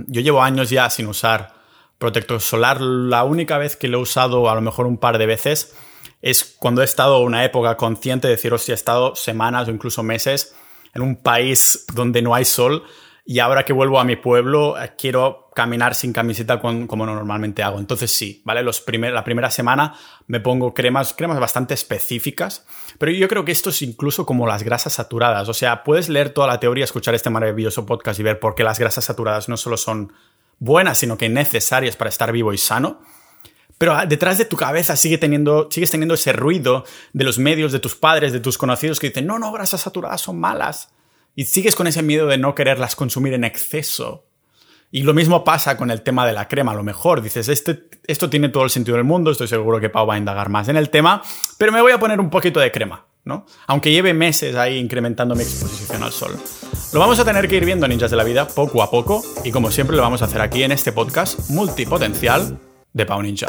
yo 0.07 0.23
llevo 0.23 0.43
años 0.43 0.71
ya 0.71 0.89
sin 0.89 1.09
usar 1.09 1.53
protector 1.99 2.41
solar. 2.41 2.81
La 2.81 3.25
única 3.25 3.59
vez 3.59 3.77
que 3.77 3.89
lo 3.89 3.99
he 3.99 4.03
usado, 4.03 4.49
a 4.49 4.55
lo 4.55 4.63
mejor 4.63 4.87
un 4.87 4.97
par 4.97 5.19
de 5.19 5.27
veces, 5.27 5.75
es 6.23 6.45
cuando 6.45 6.81
he 6.81 6.85
estado 6.85 7.21
una 7.21 7.45
época 7.45 7.77
consciente 7.77 8.29
de 8.29 8.37
decir, 8.37 8.59
si 8.59 8.73
he 8.73 8.75
estado 8.75 9.15
semanas 9.15 9.69
o 9.69 9.71
incluso 9.71 10.03
meses 10.03 10.55
en 10.95 11.03
un 11.03 11.17
país 11.17 11.85
donde 11.93 12.23
no 12.23 12.35
hay 12.35 12.45
sol 12.45 12.85
y 13.31 13.41
ahora 13.41 13.67
que 13.67 13.75
vuelvo 13.75 14.01
a 14.01 14.05
mi 14.05 14.17
pueblo, 14.17 14.83
eh, 14.83 14.95
quiero 14.97 15.51
caminar 15.55 15.95
sin 15.95 16.15
camiseta 16.15 16.61
como 16.61 17.05
normalmente 17.05 17.63
hago. 17.63 17.79
Entonces 17.79 18.11
sí, 18.11 18.41
¿vale? 18.43 18.63
Los 18.63 18.83
la 18.89 19.23
primera 19.23 19.51
semana 19.51 19.95
me 20.29 20.41
pongo 20.41 20.73
cremas, 20.73 21.13
cremas 21.13 21.39
bastante 21.39 21.75
específicas, 21.75 22.65
pero 22.97 23.13
yo 23.13 23.29
creo 23.29 23.45
que 23.45 23.53
esto 23.53 23.69
es 23.69 23.83
incluso 23.83 24.25
como 24.25 24.47
las 24.47 24.63
grasas 24.63 24.95
saturadas. 24.95 25.47
O 25.51 25.53
sea, 25.53 25.85
puedes 25.85 26.09
leer 26.09 26.31
toda 26.31 26.47
la 26.47 26.59
teoría, 26.59 26.85
escuchar 26.85 27.15
este 27.15 27.29
maravilloso 27.29 27.85
podcast 27.85 28.19
y 28.19 28.23
ver 28.23 28.41
por 28.41 28.55
qué 28.55 28.65
las 28.65 28.79
grasas 28.79 29.05
saturadas 29.05 29.51
no 29.51 29.59
solo 29.59 29.77
son 29.77 30.11
buenas, 30.59 30.97
sino 30.97 31.19
que 31.19 31.29
necesarias 31.29 31.97
para 31.97 32.09
estar 32.09 32.33
vivo 32.33 32.55
y 32.55 32.59
sano. 32.59 33.03
Pero 33.77 33.93
ah, 33.93 34.07
detrás 34.07 34.39
de 34.39 34.47
tu 34.47 34.57
cabeza 34.57 34.97
sigue 34.97 35.19
teniendo, 35.19 35.69
sigues 35.71 35.91
teniendo 35.91 36.15
ese 36.15 36.33
ruido 36.33 36.87
de 37.13 37.25
los 37.25 37.39
medios, 37.39 37.73
de 37.73 37.79
tus 37.79 37.95
padres, 37.95 38.33
de 38.33 38.41
tus 38.41 38.57
conocidos 38.57 38.99
que 38.99 39.09
dicen, 39.09 39.27
no, 39.27 39.39
no, 39.39 39.53
grasas 39.53 39.83
saturadas 39.83 40.23
son 40.23 40.41
malas 40.41 40.95
y 41.39 41.45
sigues 41.45 41.77
con 41.77 41.87
ese 41.87 42.03
miedo 42.03 42.27
de 42.27 42.37
no 42.37 42.53
quererlas 42.57 42.97
consumir 42.97 43.33
en 43.33 43.45
exceso. 43.45 44.27
Y 44.91 45.05
lo 45.05 45.15
mismo 45.15 45.45
pasa 45.45 45.77
con 45.77 45.93
el 45.93 46.03
tema 46.03 46.27
de 46.27 46.33
la 46.33 46.49
crema. 46.49 46.73
A 46.73 46.75
lo 46.75 46.83
mejor 46.83 47.23
dices, 47.23 47.49
este, 47.49 47.85
esto 48.09 48.29
tiene 48.29 48.49
todo 48.49 48.65
el 48.65 48.71
sentido 48.71 48.97
del 48.97 49.05
mundo, 49.05 49.31
estoy 49.31 49.47
seguro 49.47 49.79
que 49.79 49.89
Pau 49.89 50.05
va 50.05 50.15
a 50.15 50.19
indagar 50.19 50.49
más 50.49 50.67
en 50.67 50.77
el 50.77 50.91
tema, 50.91 51.23
pero 51.57 51.71
me 51.71 51.81
voy 51.81 51.93
a 51.93 52.01
poner 52.01 52.19
un 52.19 52.29
poquito 52.29 52.59
de 52.59 52.73
crema, 52.73 53.07
¿no? 53.25 53.47
Aunque 53.69 53.93
lleve 53.93 54.15
meses 54.15 54.57
ahí 54.57 54.79
incrementando 54.79 55.37
mi 55.37 55.43
exposición 55.43 56.03
al 56.03 56.11
sol. 56.11 56.37
Lo 56.93 56.99
vamos 56.99 57.21
a 57.21 57.25
tener 57.25 57.47
que 57.47 57.55
ir 57.55 57.65
viendo, 57.65 57.87
ninjas 57.87 58.11
de 58.11 58.17
la 58.17 58.25
vida, 58.25 58.49
poco 58.49 58.83
a 58.83 58.91
poco, 58.91 59.23
y 59.45 59.53
como 59.53 59.71
siempre 59.71 59.95
lo 59.97 60.03
vamos 60.03 60.23
a 60.23 60.25
hacer 60.25 60.41
aquí 60.41 60.65
en 60.65 60.73
este 60.73 60.91
podcast 60.91 61.51
multipotencial 61.51 62.59
de 62.93 63.07
Pau 63.07 63.23
Ninja. 63.23 63.47